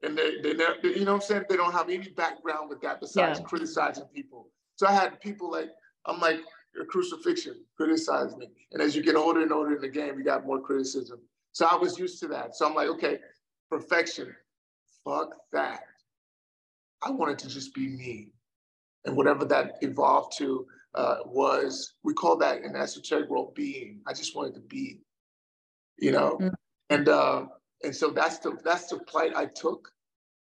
And 0.03 0.17
they, 0.17 0.41
they, 0.43 0.53
they 0.53 0.65
you 0.83 1.05
know 1.05 1.15
what 1.15 1.23
I'm 1.23 1.27
saying? 1.27 1.45
They 1.49 1.57
don't 1.57 1.73
have 1.73 1.89
any 1.89 2.09
background 2.11 2.69
with 2.69 2.81
that 2.83 3.01
besides 3.01 3.41
yeah. 3.41 3.47
criticizing 3.47 4.05
people. 4.15 4.51
So 4.77 4.87
I 4.87 4.93
had 4.93 5.19
people 5.21 5.51
like, 5.51 5.71
I'm 6.07 6.21
like, 6.21 6.41
a 6.81 6.85
crucifixion, 6.85 7.65
criticize 7.77 8.37
me. 8.37 8.49
And 8.73 8.83
as 8.83 8.95
you 8.95 9.03
get 9.03 9.17
older 9.17 9.41
and 9.41 9.53
older 9.53 9.75
in 9.75 9.81
the 9.81 9.89
game, 9.89 10.19
you 10.19 10.25
got 10.25 10.47
more 10.47 10.61
criticism. 10.61 11.19
So 11.53 11.67
I 11.67 11.75
was 11.75 11.99
used 11.99 12.21
to 12.21 12.29
that. 12.29 12.55
So 12.55 12.67
I'm 12.67 12.75
like, 12.75 12.89
okay, 12.89 13.19
perfection, 13.71 14.35
fuck 15.05 15.31
that. 15.53 15.81
I 17.03 17.11
wanted 17.11 17.39
to 17.41 17.49
just 17.49 17.75
be 17.75 17.89
me. 17.89 18.29
And 19.05 19.17
whatever 19.17 19.45
that 19.47 19.79
evolved 19.81 20.37
to 20.39 20.67
uh, 20.95 21.19
was, 21.25 21.95
we 22.03 22.13
call 22.15 22.37
that 22.39 22.63
an 22.63 22.77
esoteric 22.77 23.31
world 23.31 23.55
being. 23.55 24.01
I 24.07 24.13
just 24.13 24.35
wanted 24.35 24.55
to 24.55 24.61
be, 24.61 25.01
you 25.99 26.13
know? 26.13 26.37
Mm-hmm. 26.41 26.49
And 26.91 27.09
uh, 27.09 27.47
and 27.85 27.95
so 27.95 28.11
that's 28.11 28.39
the 28.39 28.59
that's 28.65 28.89
the 28.89 28.99
plight 29.01 29.33
I 29.37 29.47
took 29.47 29.91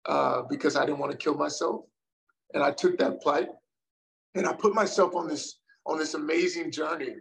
uh, 0.06 0.43
because 0.49 0.75
I 0.75 0.86
didn't 0.86 0.99
want 0.99 1.12
to 1.12 1.17
kill 1.17 1.36
myself. 1.36 1.82
And 2.54 2.63
I 2.63 2.71
took 2.71 2.97
that 2.97 3.21
plight 3.21 3.49
and 4.36 4.47
I 4.47 4.54
put 4.54 4.73
myself 4.73 5.15
on 5.15 5.27
this 5.27 5.60
on 5.86 5.97
this 5.97 6.13
amazing 6.13 6.71
journey. 6.71 7.15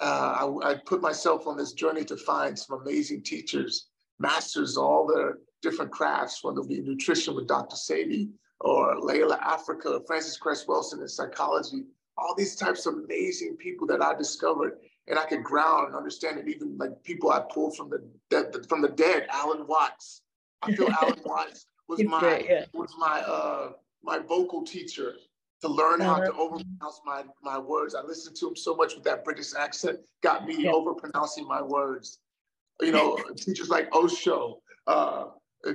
Uh, 0.00 0.50
I, 0.62 0.72
I, 0.72 0.74
put 0.84 1.00
myself 1.00 1.46
on 1.46 1.56
this 1.56 1.72
journey 1.72 2.04
to 2.04 2.18
find 2.18 2.58
some 2.58 2.82
amazing 2.82 3.22
teachers, 3.22 3.88
masters, 4.18 4.76
all 4.76 5.06
the 5.06 5.34
different 5.62 5.90
crafts, 5.90 6.42
whether 6.42 6.60
it 6.60 6.68
be 6.68 6.80
nutrition 6.80 7.34
with 7.34 7.46
Dr. 7.46 7.76
Sebi 7.76 8.30
or 8.60 8.96
Llaila 8.96 9.40
Afrika, 9.40 10.06
Frances 10.06 10.36
Cress 10.36 10.66
Welsing 10.66 11.00
in 11.00 11.08
psychology, 11.08 11.84
all 12.16 12.34
these 12.34 12.56
types 12.56 12.86
of 12.86 12.94
amazing 12.94 13.56
people 13.56 13.86
that 13.86 14.02
I 14.02 14.14
discovered 14.14 14.78
and 15.08 15.18
I 15.18 15.24
could 15.24 15.44
ground 15.44 15.88
and 15.88 15.96
understand 15.96 16.38
it. 16.38 16.48
Even 16.48 16.76
like 16.78 17.02
people 17.04 17.30
I 17.30 17.40
pulled 17.52 17.76
from 17.76 17.90
the, 17.90 18.02
the 18.30 18.64
from 18.68 18.82
the 18.82 18.88
dead, 18.88 19.26
Alan 19.30 19.66
Watts. 19.66 20.22
I 20.62 20.74
feel 20.74 20.88
Alan 21.02 21.20
Watts 21.24 21.66
was 21.88 22.02
my 22.02 22.20
great, 22.20 22.46
yeah. 22.48 22.64
was 22.72 22.92
my 22.98 23.20
uh 23.20 23.72
my 24.02 24.18
vocal 24.18 24.64
teacher 24.64 25.14
to 25.62 25.68
learn 25.68 26.00
how 26.00 26.16
to 26.16 26.30
uh-huh. 26.30 26.48
overpronounce 26.48 26.96
my, 27.04 27.24
my 27.42 27.58
words. 27.58 27.94
I 27.94 28.02
listened 28.02 28.36
to 28.36 28.48
him 28.48 28.56
so 28.56 28.74
much 28.74 28.94
with 28.94 29.04
that 29.04 29.24
British 29.24 29.54
accent, 29.54 30.00
got 30.22 30.46
me 30.46 30.64
yeah. 30.64 30.70
overpronouncing 30.70 31.46
my 31.46 31.62
words. 31.62 32.18
You 32.80 32.92
know, 32.92 33.18
teachers 33.36 33.68
like 33.68 33.94
Osho, 33.94 34.60
uh, 34.86 35.26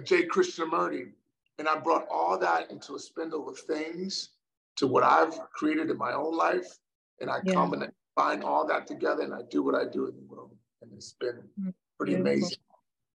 J. 0.03 0.27
Krishnamurti. 0.27 1.11
And 1.59 1.67
I 1.67 1.77
brought 1.77 2.07
all 2.09 2.37
that 2.39 2.71
into 2.71 2.95
a 2.95 2.99
spindle 2.99 3.47
of 3.49 3.57
things 3.59 4.29
to 4.77 4.87
what 4.87 5.03
I've 5.03 5.37
created 5.53 5.89
in 5.89 5.97
my 5.97 6.13
own 6.13 6.35
life. 6.35 6.77
And 7.19 7.29
I 7.29 7.39
yeah. 7.43 7.53
combine, 7.53 8.43
all 8.43 8.67
that 8.67 8.87
together 8.87 9.23
and 9.23 9.33
I 9.33 9.41
do 9.49 9.63
what 9.63 9.75
I 9.75 9.85
do 9.85 10.07
in 10.07 10.15
the 10.15 10.23
world. 10.27 10.51
And 10.81 10.91
it's 10.93 11.13
been 11.19 11.41
mm, 11.59 11.73
pretty 11.97 12.15
Beautiful. 12.15 12.31
amazing. 12.31 12.57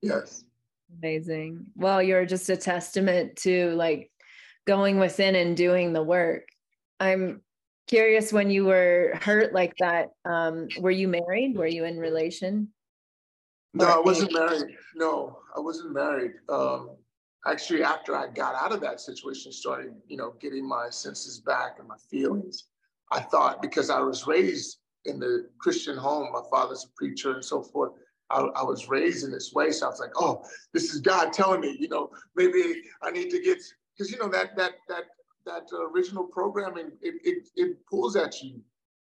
Yes. 0.02 0.44
Amazing. 1.00 1.65
Well, 1.76 2.02
you're 2.02 2.26
just 2.26 2.50
a 2.50 2.58
testament 2.58 3.36
to 3.38 3.72
like 3.72 4.12
going 4.65 5.00
within 5.00 5.36
and 5.36 5.56
doing 5.56 5.94
the 5.94 6.04
work. 6.04 6.48
I'm 7.00 7.41
curious 7.88 8.32
when 8.32 8.50
you 8.50 8.65
were 8.65 9.13
hurt 9.22 9.54
like 9.54 9.74
that, 9.80 10.10
um, 10.26 10.67
were 10.80 10.91
you 10.91 11.08
married? 11.08 11.56
Were 11.56 11.67
you 11.67 11.86
in 11.86 11.98
relation? 11.98 12.70
No, 13.74 13.86
I 13.86 14.00
wasn't 14.00 14.34
married. 14.34 14.76
No, 14.96 15.40
I 15.56 15.60
wasn't 15.60 15.94
married. 15.94 16.34
Um, 16.50 16.92
actually, 17.48 17.84
after 17.84 18.16
I 18.16 18.28
got 18.28 18.56
out 18.56 18.74
of 18.74 18.82
that 18.82 19.00
situation, 19.00 19.52
started, 19.52 19.94
you 20.08 20.18
know, 20.18 20.34
getting 20.42 20.68
my 20.68 20.90
senses 20.90 21.40
back 21.40 21.78
and 21.80 21.88
my 21.88 21.98
feelings, 22.10 22.66
I 23.12 23.22
thought 23.22 23.62
because 23.62 23.90
I 23.90 24.00
was 24.00 24.28
raised 24.28 24.80
in 25.06 25.20
the 25.20 25.50
Christian 25.60 25.98
home, 25.98 26.32
my 26.32 26.42
father's 26.50 26.86
a 26.86 26.94
preacher 26.98 27.34
and 27.34 27.44
so 27.44 27.62
forth. 27.62 27.94
I, 28.30 28.40
I, 28.40 28.64
was 28.64 28.88
raised 28.88 29.26
in 29.26 29.32
this 29.32 29.52
way, 29.54 29.72
so 29.72 29.88
I 29.88 29.90
was 29.90 30.00
like, 30.00 30.14
"Oh, 30.16 30.46
this 30.74 30.94
is 30.94 31.02
God 31.02 31.34
telling 31.34 31.60
me, 31.60 31.76
you 31.78 31.90
know, 31.90 32.12
maybe 32.36 32.82
I 33.02 33.12
need 33.12 33.30
to 33.32 33.42
get 33.42 33.58
because 33.98 34.12
you 34.12 34.18
know 34.18 34.30
that 34.30 34.56
that 34.56 34.74
that 34.88 35.04
that 35.46 35.68
uh, 35.74 35.90
original 35.90 36.24
programming 36.24 36.92
it, 37.02 37.16
it 37.24 37.50
it 37.56 37.86
pulls 37.88 38.16
at 38.16 38.42
you 38.42 38.62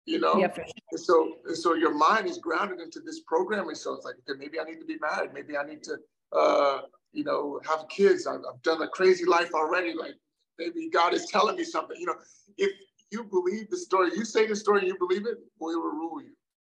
you 0.08 0.18
know? 0.18 0.36
Yeah, 0.38 0.52
sure. 0.52 0.64
and 0.92 1.00
so 1.00 1.32
and 1.46 1.56
so 1.56 1.74
your 1.74 1.94
mind 1.94 2.26
is 2.26 2.38
grounded 2.38 2.80
into 2.80 3.00
this 3.00 3.20
programming 3.20 3.74
so 3.74 3.92
it's 3.94 4.04
like 4.04 4.14
okay 4.28 4.38
maybe 4.38 4.58
i 4.58 4.64
need 4.64 4.78
to 4.78 4.86
be 4.86 4.98
married. 4.98 5.32
Maybe 5.34 5.56
i 5.56 5.64
need 5.64 5.82
to 5.84 5.98
uh 6.32 6.80
you 7.12 7.24
know 7.24 7.60
have 7.66 7.88
kids. 7.88 8.26
I've, 8.26 8.40
I've 8.48 8.62
done 8.62 8.82
a 8.82 8.88
crazy 8.88 9.24
life 9.24 9.52
already. 9.54 9.94
Like 9.94 10.14
maybe 10.58 10.88
god 10.88 11.12
is 11.12 11.26
telling 11.26 11.56
me 11.56 11.64
something. 11.64 11.96
You 11.98 12.06
know 12.06 12.16
if 12.56 12.72
you 13.10 13.24
believe 13.24 13.70
the 13.70 13.76
story 13.76 14.10
you 14.14 14.24
say 14.24 14.46
the 14.46 14.56
story 14.56 14.86
you 14.86 14.96
believe 14.98 15.26
it 15.26 15.38
we 15.60 15.76
will 15.76 15.92
rule 16.02 16.22
you. 16.22 16.34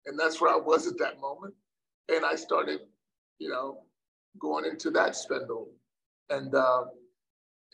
And 0.06 0.18
that's 0.18 0.40
where 0.40 0.52
i 0.52 0.56
was 0.58 0.86
at 0.86 0.98
that 0.98 1.20
moment. 1.20 1.54
And 2.08 2.24
i 2.24 2.34
started 2.34 2.80
you 3.38 3.48
know 3.48 3.84
going 4.38 4.64
into 4.64 4.90
that 4.90 5.14
spindle. 5.14 5.68
And 6.30 6.54
uh, 6.54 6.84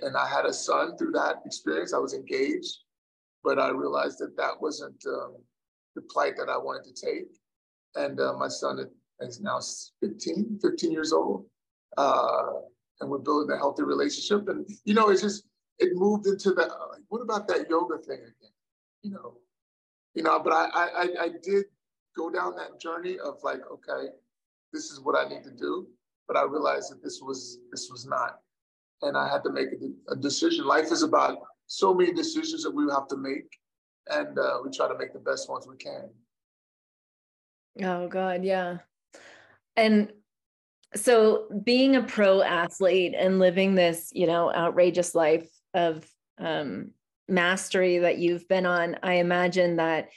and 0.00 0.16
I 0.16 0.28
had 0.28 0.44
a 0.44 0.52
son 0.52 0.96
through 0.96 1.12
that 1.12 1.36
experience. 1.46 1.94
I 1.94 1.98
was 1.98 2.14
engaged, 2.14 2.78
but 3.46 3.60
I 3.60 3.68
realized 3.68 4.18
that 4.18 4.36
that 4.36 4.60
wasn't 4.60 5.00
um, 5.06 5.36
the 5.94 6.02
plight 6.10 6.36
that 6.36 6.48
I 6.48 6.58
wanted 6.58 6.82
to 6.92 7.06
take. 7.06 7.28
And 7.94 8.18
uh, 8.18 8.32
my 8.32 8.48
son 8.48 8.84
is 9.20 9.40
now 9.40 9.60
15, 10.02 10.58
15 10.60 10.90
years 10.90 11.12
old, 11.12 11.46
uh, 11.96 12.54
and 13.00 13.08
we're 13.08 13.18
building 13.18 13.54
a 13.54 13.56
healthy 13.56 13.84
relationship. 13.84 14.48
And 14.48 14.68
you 14.84 14.94
know, 14.94 15.10
it's 15.10 15.22
just 15.22 15.44
it 15.78 15.90
moved 15.94 16.26
into 16.26 16.50
the 16.50 16.62
like, 16.62 17.06
what 17.08 17.22
about 17.22 17.46
that 17.46 17.70
yoga 17.70 17.98
thing 17.98 18.18
again? 18.18 18.54
You 19.02 19.12
know, 19.12 19.34
you 20.14 20.24
know. 20.24 20.40
But 20.40 20.52
I, 20.52 20.66
I 20.74 21.08
I 21.20 21.28
did 21.40 21.66
go 22.16 22.28
down 22.28 22.56
that 22.56 22.80
journey 22.80 23.16
of 23.24 23.36
like, 23.44 23.60
okay, 23.72 24.08
this 24.72 24.90
is 24.90 25.00
what 25.00 25.16
I 25.16 25.28
need 25.28 25.44
to 25.44 25.52
do. 25.52 25.86
But 26.26 26.36
I 26.36 26.42
realized 26.42 26.90
that 26.90 27.02
this 27.02 27.20
was 27.22 27.58
this 27.70 27.88
was 27.92 28.06
not 28.06 28.40
and 29.02 29.16
I 29.16 29.30
had 29.30 29.44
to 29.44 29.52
make 29.52 29.68
a, 29.68 30.12
a, 30.12 30.16
decision. 30.16 30.64
Life 30.64 30.90
is 30.90 31.02
about 31.02 31.38
so 31.66 31.94
many 31.94 32.12
decisions 32.12 32.62
that 32.62 32.74
we 32.74 32.84
have 32.90 33.08
to 33.08 33.16
make, 33.16 33.58
and 34.08 34.38
uh, 34.38 34.58
we 34.64 34.70
try 34.70 34.88
to 34.88 34.98
make 34.98 35.12
the 35.12 35.18
best 35.18 35.48
ones 35.48 35.66
we 35.68 35.76
can. 35.76 36.10
Oh 37.82 38.08
God, 38.08 38.44
yeah. 38.44 38.78
And 39.76 40.12
so 40.94 41.46
being 41.64 41.96
a 41.96 42.02
pro 42.02 42.40
athlete 42.40 43.14
and 43.16 43.38
living 43.38 43.74
this, 43.74 44.10
you 44.14 44.26
know, 44.26 44.52
outrageous 44.52 45.14
life 45.14 45.48
of 45.74 46.08
um, 46.38 46.92
mastery 47.28 47.98
that 47.98 48.18
you've 48.18 48.48
been 48.48 48.66
on, 48.66 48.96
I 49.02 49.14
imagine 49.14 49.76
that 49.76 50.08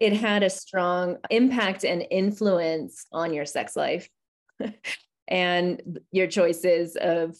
it 0.00 0.12
had 0.12 0.42
a 0.42 0.50
strong 0.50 1.18
impact 1.30 1.84
and 1.84 2.04
influence 2.10 3.06
on 3.12 3.32
your 3.32 3.46
sex 3.46 3.76
life 3.76 4.08
and 5.28 6.00
your 6.10 6.26
choices 6.26 6.96
of 6.96 7.36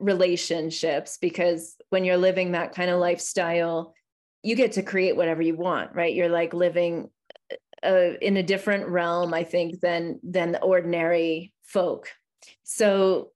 relationships 0.00 1.18
because 1.20 1.76
when 1.90 2.04
you're 2.04 2.16
living 2.16 2.52
that 2.52 2.74
kind 2.74 2.90
of 2.90 2.98
lifestyle 2.98 3.94
you 4.42 4.56
get 4.56 4.72
to 4.72 4.82
create 4.82 5.16
whatever 5.16 5.42
you 5.42 5.54
want 5.54 5.94
right? 5.94 6.14
You're 6.14 6.30
like 6.30 6.54
living 6.54 7.10
uh, 7.84 8.14
in 8.20 8.36
a 8.36 8.42
different 8.42 8.86
realm 8.88 9.32
i 9.32 9.42
think 9.42 9.80
than 9.80 10.20
than 10.22 10.52
the 10.52 10.60
ordinary 10.60 11.52
folk. 11.62 12.08
So 12.64 13.30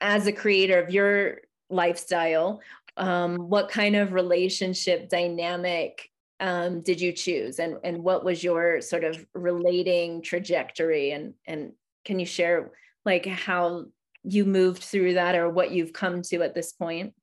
as 0.00 0.26
a 0.26 0.32
creator 0.32 0.78
of 0.78 0.92
your 0.92 1.38
lifestyle 1.70 2.60
um, 2.98 3.36
what 3.36 3.70
kind 3.70 3.96
of 3.96 4.12
relationship 4.12 5.08
dynamic 5.08 6.10
um, 6.40 6.82
did 6.82 7.00
you 7.00 7.12
choose? 7.12 7.58
And 7.58 7.78
and 7.84 8.02
what 8.02 8.24
was 8.24 8.44
your 8.44 8.80
sort 8.80 9.04
of 9.04 9.24
relating 9.34 10.22
trajectory? 10.22 11.12
And 11.12 11.34
and 11.46 11.72
can 12.04 12.18
you 12.18 12.26
share 12.26 12.70
like 13.04 13.26
how 13.26 13.86
you 14.24 14.44
moved 14.44 14.82
through 14.82 15.14
that 15.14 15.34
or 15.36 15.48
what 15.50 15.70
you've 15.70 15.92
come 15.92 16.22
to 16.22 16.42
at 16.42 16.54
this 16.54 16.72
point? 16.72 17.14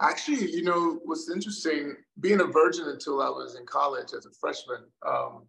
Actually, 0.00 0.50
you 0.50 0.62
know, 0.62 1.00
what's 1.04 1.30
interesting, 1.30 1.96
being 2.20 2.40
a 2.40 2.44
virgin 2.44 2.86
until 2.88 3.20
I 3.20 3.28
was 3.28 3.56
in 3.56 3.66
college 3.66 4.12
as 4.16 4.26
a 4.26 4.30
freshman, 4.40 4.84
um, 5.06 5.44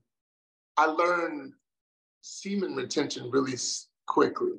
I 0.77 0.85
learned 0.85 1.53
semen 2.21 2.75
retention 2.75 3.29
really 3.31 3.57
quickly. 4.07 4.53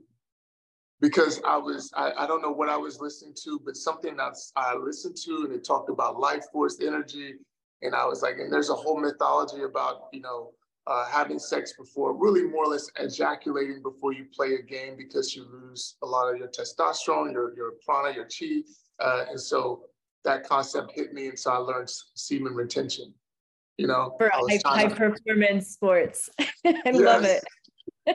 because 1.01 1.41
I 1.47 1.57
was, 1.57 1.91
I, 1.97 2.13
I 2.19 2.27
don't 2.27 2.43
know 2.43 2.53
what 2.53 2.69
I 2.69 2.77
was 2.77 3.01
listening 3.01 3.35
to, 3.45 3.61
but 3.65 3.77
something 3.77 4.17
that 4.17 4.37
I 4.57 4.75
listened 4.77 5.17
to 5.25 5.45
and 5.45 5.53
it 5.53 5.65
talked 5.65 5.91
about 5.91 6.21
life 6.21 6.45
force 6.53 6.79
energy. 6.81 7.35
And 7.83 7.95
I 7.95 8.05
was 8.05 8.23
like, 8.23 8.35
and 8.39 8.53
there's 8.53 8.71
a 8.71 8.75
whole 8.75 9.01
mythology 9.01 9.63
about, 9.63 10.09
you 10.13 10.21
know, 10.21 10.53
uh, 10.91 11.07
having 11.07 11.39
sex 11.39 11.73
before, 11.79 12.13
really 12.13 12.43
more 12.43 12.65
or 12.65 12.73
less 12.73 12.91
ejaculating 12.99 13.81
before 13.81 14.13
you 14.13 14.27
play 14.35 14.55
a 14.55 14.63
game 14.63 14.97
because 14.97 15.37
you 15.37 15.45
lose 15.45 15.95
a 16.03 16.07
lot 16.07 16.29
of 16.29 16.37
your 16.37 16.49
testosterone, 16.49 17.33
your, 17.33 17.55
your 17.55 17.75
prana, 17.87 18.13
your 18.13 18.25
chi. 18.25 18.63
Uh, 18.99 19.27
and 19.31 19.41
so 19.41 19.85
that 20.25 20.47
concept 20.47 20.91
hit 20.93 21.15
me. 21.15 21.29
And 21.29 21.39
so 21.39 21.53
I 21.53 21.57
learned 21.59 21.89
semen 22.15 22.55
retention, 22.55 23.15
you 23.79 23.87
know. 23.87 24.17
For 24.19 24.31
high, 24.35 24.59
high 24.65 24.87
to... 24.87 24.95
performance 24.97 25.69
sports. 25.69 26.29
I 26.41 26.51
yes. 26.85 26.97
love 26.97 27.25
it. 27.25 27.45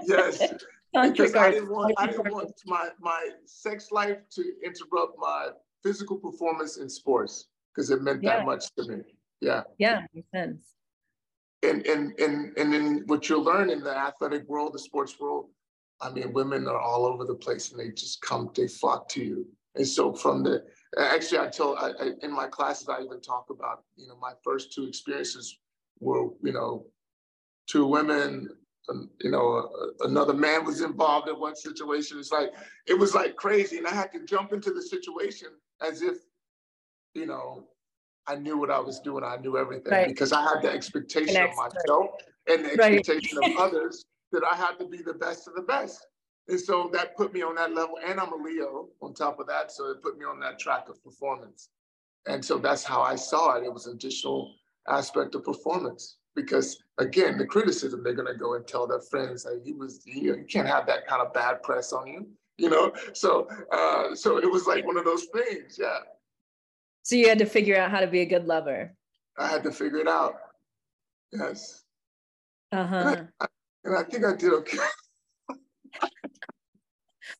yes. 0.03 0.53
because 0.93 1.33
I 1.33 1.51
didn't 1.51 1.71
want, 1.71 1.93
I 1.97 2.07
didn't 2.07 2.29
want 2.29 2.51
my, 2.65 2.89
my 2.99 3.29
sex 3.45 3.89
life 3.93 4.17
to 4.31 4.43
interrupt 4.65 5.17
my 5.17 5.51
physical 5.81 6.17
performance 6.17 6.75
in 6.75 6.89
sports 6.89 7.45
because 7.73 7.89
it 7.89 8.01
meant 8.01 8.21
yeah. 8.21 8.37
that 8.37 8.45
much 8.45 8.65
to 8.77 8.83
me. 8.85 9.03
Yeah. 9.39 9.63
Yeah, 9.77 10.01
makes 10.13 10.29
sense 10.31 10.75
and 11.69 11.85
and 11.85 12.19
and 12.19 12.57
and 12.57 12.73
then 12.73 13.03
what 13.07 13.29
you 13.29 13.39
learn 13.39 13.69
in 13.69 13.81
the 13.81 13.95
athletic 13.95 14.47
world, 14.47 14.73
the 14.73 14.79
sports 14.79 15.19
world, 15.19 15.49
I 16.01 16.09
mean, 16.11 16.33
women 16.33 16.67
are 16.67 16.79
all 16.79 17.05
over 17.05 17.25
the 17.25 17.35
place, 17.35 17.71
and 17.71 17.79
they 17.79 17.91
just 17.91 18.21
come, 18.21 18.49
they 18.55 18.67
flock 18.67 19.09
to 19.09 19.23
you. 19.23 19.47
And 19.75 19.87
so 19.87 20.13
from 20.13 20.43
the 20.43 20.63
actually, 20.97 21.39
I 21.39 21.47
tell 21.47 21.75
I, 21.77 21.91
I, 21.99 22.09
in 22.21 22.31
my 22.31 22.47
classes, 22.47 22.89
I 22.89 23.01
even 23.01 23.21
talk 23.21 23.47
about 23.49 23.83
you 23.95 24.07
know 24.07 24.17
my 24.17 24.33
first 24.43 24.73
two 24.73 24.85
experiences 24.85 25.57
were 25.99 26.29
you 26.43 26.53
know 26.53 26.85
two 27.67 27.85
women. 27.85 28.49
Um, 28.87 29.09
you 29.19 29.31
know, 29.31 29.71
uh, 29.73 30.07
another 30.07 30.33
man 30.33 30.63
was 30.63 30.81
involved 30.81 31.27
in 31.27 31.39
one 31.39 31.55
situation. 31.55 32.19
It's 32.19 32.31
like 32.31 32.51
it 32.85 32.93
was 32.93 33.15
like 33.15 33.35
crazy, 33.35 33.77
and 33.79 33.87
I 33.87 33.91
had 33.91 34.11
to 34.13 34.23
jump 34.25 34.53
into 34.53 34.71
the 34.71 34.81
situation 34.81 35.49
as 35.81 36.03
if, 36.03 36.17
you 37.15 37.25
know, 37.25 37.67
I 38.27 38.35
knew 38.35 38.57
what 38.57 38.71
I 38.71 38.79
was 38.79 38.99
doing. 38.99 39.23
I 39.23 39.37
knew 39.37 39.57
everything 39.57 39.91
right. 39.91 40.07
because 40.07 40.31
I 40.31 40.41
had 40.41 40.61
the 40.61 40.71
expectation 40.71 41.41
of 41.41 41.49
myself 41.55 42.11
and 42.47 42.65
the 42.65 42.71
expectation 42.71 43.37
right. 43.37 43.51
of 43.51 43.57
others 43.57 44.05
that 44.31 44.43
I 44.51 44.55
had 44.55 44.79
to 44.79 44.85
be 44.85 44.97
the 44.97 45.13
best 45.13 45.47
of 45.47 45.55
the 45.55 45.61
best. 45.61 46.07
And 46.47 46.59
so 46.59 46.89
that 46.93 47.15
put 47.15 47.33
me 47.33 47.41
on 47.41 47.55
that 47.55 47.73
level. 47.73 47.95
And 48.05 48.19
I'm 48.19 48.31
a 48.33 48.35
Leo 48.35 48.89
on 49.01 49.13
top 49.13 49.39
of 49.39 49.47
that. 49.47 49.71
So 49.71 49.91
it 49.91 50.01
put 50.01 50.17
me 50.17 50.25
on 50.25 50.39
that 50.41 50.59
track 50.59 50.89
of 50.89 51.03
performance. 51.03 51.69
And 52.27 52.43
so 52.43 52.57
that's 52.57 52.83
how 52.83 53.01
I 53.01 53.15
saw 53.15 53.55
it. 53.55 53.63
It 53.63 53.73
was 53.73 53.87
an 53.87 53.93
additional 53.93 54.53
aspect 54.87 55.35
of 55.35 55.43
performance. 55.43 56.17
Because 56.35 56.83
again, 56.97 57.37
the 57.37 57.45
criticism, 57.45 58.03
they're 58.03 58.13
gonna 58.13 58.35
go 58.35 58.55
and 58.55 58.67
tell 58.67 58.85
their 58.87 59.01
friends, 59.01 59.43
that 59.43 59.61
he 59.63 59.71
was, 59.71 60.01
you, 60.05 60.35
you 60.35 60.45
can't 60.49 60.67
have 60.67 60.85
that 60.87 61.07
kind 61.07 61.21
of 61.21 61.33
bad 61.33 61.63
press 61.63 61.93
on 61.93 62.07
you, 62.07 62.27
you 62.57 62.69
know? 62.69 62.91
So 63.13 63.47
uh, 63.71 64.13
so 64.15 64.37
it 64.37 64.51
was 64.51 64.67
like 64.67 64.85
one 64.85 64.97
of 64.97 65.05
those 65.05 65.25
things, 65.25 65.77
yeah. 65.79 65.99
So 67.05 67.15
you 67.15 67.29
had 67.29 67.37
to 67.37 67.45
figure 67.45 67.77
out 67.77 67.91
how 67.91 67.99
to 67.99 68.07
be 68.07 68.21
a 68.21 68.25
good 68.25 68.47
lover. 68.47 68.91
I 69.37 69.47
had 69.47 69.61
to 69.65 69.71
figure 69.71 69.99
it 69.99 70.07
out. 70.07 70.37
Yes. 71.31 71.83
Uh 72.71 72.87
huh. 72.87 73.15
And, 73.15 73.29
and, 73.83 73.95
I 73.95 74.01
think 74.01 74.25
I 74.25 74.35
did 74.35 74.51
okay. 74.53 74.79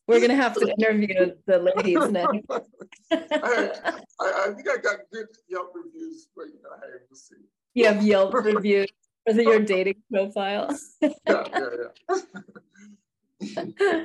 We're 0.06 0.20
gonna 0.20 0.36
have 0.36 0.54
to 0.54 0.72
interview 0.78 1.32
the 1.46 1.58
ladies 1.58 2.08
next. 2.10 2.46
I, 2.48 2.62
I, 3.10 3.72
I, 4.20 4.52
think 4.54 4.68
I 4.70 4.76
got 4.76 4.98
good 5.12 5.26
Yelp 5.48 5.72
reviews, 5.74 6.28
but 6.36 6.46
you 6.46 6.62
know, 6.62 6.70
I 6.72 6.86
will 7.10 7.16
see. 7.16 7.34
You 7.74 7.86
have 7.86 8.04
Yelp 8.04 8.34
reviews 8.34 8.86
for 9.24 9.32
your 9.32 9.58
dating 9.58 10.00
profile. 10.12 10.78
yeah, 11.00 11.10
yeah, 11.26 11.68
yeah. 13.40 14.04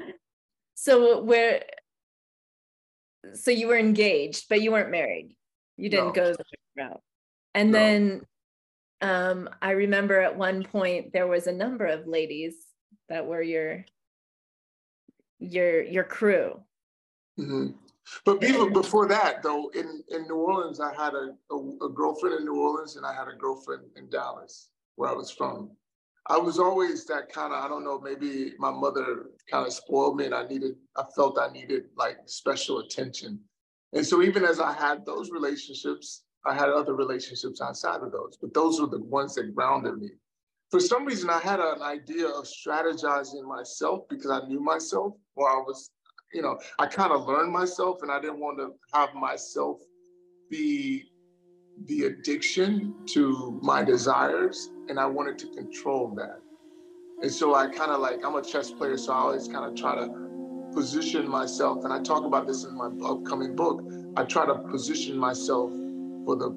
so 0.73 1.21
where 1.21 1.65
so 3.35 3.51
you 3.51 3.67
were 3.67 3.77
engaged, 3.77 4.49
but 4.49 4.63
you 4.63 4.71
weren't 4.71 4.89
married. 4.89 5.35
You 5.81 5.89
didn't 5.89 6.07
no. 6.07 6.11
go 6.13 6.31
the 6.33 6.43
route. 6.77 7.01
And 7.55 7.71
no. 7.71 7.77
then 7.79 8.21
um, 9.01 9.49
I 9.61 9.71
remember 9.71 10.21
at 10.21 10.37
one 10.37 10.63
point 10.63 11.11
there 11.11 11.27
was 11.27 11.47
a 11.47 11.51
number 11.51 11.85
of 11.85 12.07
ladies 12.07 12.53
that 13.09 13.25
were 13.25 13.41
your 13.41 13.83
your 15.39 15.81
your 15.81 16.03
crew. 16.03 16.61
Mm-hmm. 17.39 17.71
But 18.25 18.43
even 18.43 18.73
before 18.73 19.07
that, 19.07 19.41
though, 19.41 19.69
in, 19.73 20.03
in 20.09 20.23
New 20.23 20.35
Orleans, 20.35 20.79
I 20.79 20.93
had 20.93 21.13
a, 21.13 21.33
a, 21.51 21.85
a, 21.85 21.89
girlfriend 21.89 22.39
in 22.39 22.45
New 22.45 22.59
Orleans 22.59 22.95
and 22.95 23.05
I 23.05 23.13
had 23.13 23.27
a 23.27 23.37
girlfriend 23.37 23.83
in 23.95 24.09
Dallas, 24.09 24.69
where 24.95 25.09
I 25.09 25.13
was 25.13 25.31
from. 25.31 25.71
I 26.27 26.37
was 26.37 26.59
always 26.59 27.05
that 27.05 27.31
kind 27.31 27.53
of, 27.53 27.63
I 27.63 27.67
don't 27.67 27.83
know, 27.83 27.99
maybe 27.99 28.53
my 28.59 28.71
mother 28.71 29.27
kind 29.49 29.65
of 29.65 29.71
spoiled 29.71 30.17
me 30.17 30.25
and 30.25 30.35
I 30.35 30.45
needed, 30.45 30.75
I 30.97 31.03
felt 31.15 31.39
I 31.39 31.51
needed 31.53 31.85
like 31.95 32.17
special 32.25 32.79
attention. 32.79 33.39
And 33.93 34.05
so 34.05 34.21
even 34.21 34.45
as 34.45 34.59
I 34.59 34.73
had 34.73 35.05
those 35.05 35.31
relationships, 35.31 36.23
I 36.45 36.53
had 36.53 36.69
other 36.69 36.95
relationships 36.95 37.61
outside 37.61 38.01
of 38.01 38.11
those, 38.11 38.37
but 38.41 38.53
those 38.53 38.79
were 38.79 38.87
the 38.87 39.01
ones 39.01 39.35
that 39.35 39.53
grounded 39.53 39.97
me. 39.97 40.09
For 40.71 40.79
some 40.79 41.05
reason, 41.05 41.29
I 41.29 41.39
had 41.39 41.59
an 41.59 41.81
idea 41.81 42.27
of 42.27 42.45
strategizing 42.45 43.43
myself 43.43 44.07
because 44.09 44.31
I 44.31 44.47
knew 44.47 44.61
myself, 44.61 45.13
or 45.35 45.49
I 45.49 45.57
was, 45.57 45.91
you 46.33 46.41
know, 46.41 46.57
I 46.79 46.87
kind 46.87 47.11
of 47.11 47.27
learned 47.27 47.51
myself, 47.51 48.01
and 48.01 48.11
I 48.11 48.21
didn't 48.21 48.39
want 48.39 48.57
to 48.59 48.73
have 48.97 49.13
myself 49.13 49.81
be 50.49 51.03
the 51.85 52.05
addiction 52.05 52.95
to 53.07 53.59
my 53.61 53.83
desires, 53.83 54.71
and 54.87 54.97
I 54.99 55.05
wanted 55.05 55.37
to 55.39 55.47
control 55.47 56.15
that. 56.15 56.39
And 57.21 57.31
so 57.31 57.53
I 57.53 57.67
kind 57.67 57.91
of 57.91 57.99
like, 57.99 58.25
I'm 58.25 58.35
a 58.35 58.41
chess 58.41 58.71
player, 58.71 58.97
so 58.97 59.13
I 59.13 59.17
always 59.17 59.47
kind 59.47 59.65
of 59.65 59.75
try 59.75 59.95
to 59.95 60.30
position 60.73 61.29
myself, 61.29 61.83
and 61.83 61.93
I 61.93 62.01
talk 62.01 62.25
about 62.25 62.47
this 62.47 62.63
in 62.63 62.75
my 62.75 62.89
upcoming 63.07 63.55
book. 63.55 63.83
I 64.15 64.23
try 64.23 64.45
to 64.45 64.55
position 64.55 65.17
myself 65.17 65.71
for 66.25 66.35
the 66.35 66.49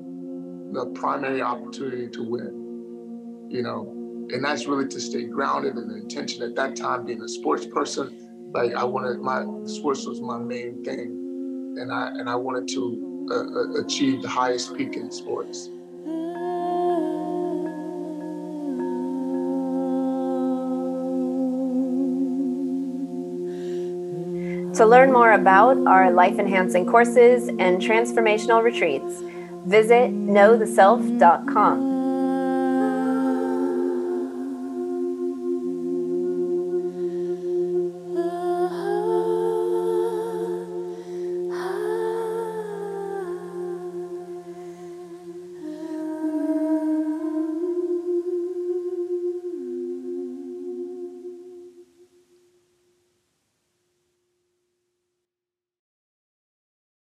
the 0.73 0.87
primary 0.95 1.41
opportunity 1.41 2.09
to 2.09 2.23
win. 2.23 3.49
You 3.51 3.63
know, 3.63 4.27
and 4.33 4.45
that's 4.45 4.67
really 4.67 4.89
to 4.89 5.01
stay 5.01 5.25
grounded 5.25 5.77
and 5.77 5.91
the 5.91 5.97
intention 5.97 6.43
at 6.43 6.57
that 6.57 6.77
time 6.77 7.05
being 7.05 7.23
a 7.23 7.29
sports 7.29 7.67
person. 7.67 8.51
Like 8.53 8.75
I 8.75 8.85
wanted 8.85 9.21
my 9.21 9.45
sports 9.67 10.07
was 10.07 10.21
my 10.21 10.39
main 10.39 10.83
thing, 10.85 11.77
and 11.81 11.93
I 11.93 12.09
and 12.09 12.29
I 12.29 12.35
wanted 12.35 12.69
to 12.69 13.29
uh, 13.31 13.35
uh 13.35 13.85
achieve 13.85 14.23
the 14.23 14.29
highest 14.29 14.77
peak 14.77 14.97
in 14.97 15.11
sports. 15.11 15.69
To 24.75 24.85
learn 24.85 25.13
more 25.13 25.31
about 25.31 25.77
our 25.87 26.11
life 26.11 26.41
enhancing 26.41 26.85
courses 26.85 27.47
and 27.47 27.81
transformational 27.81 28.61
retreats, 28.61 29.21
visit 29.67 30.11
knowtheself.com. 30.11 31.94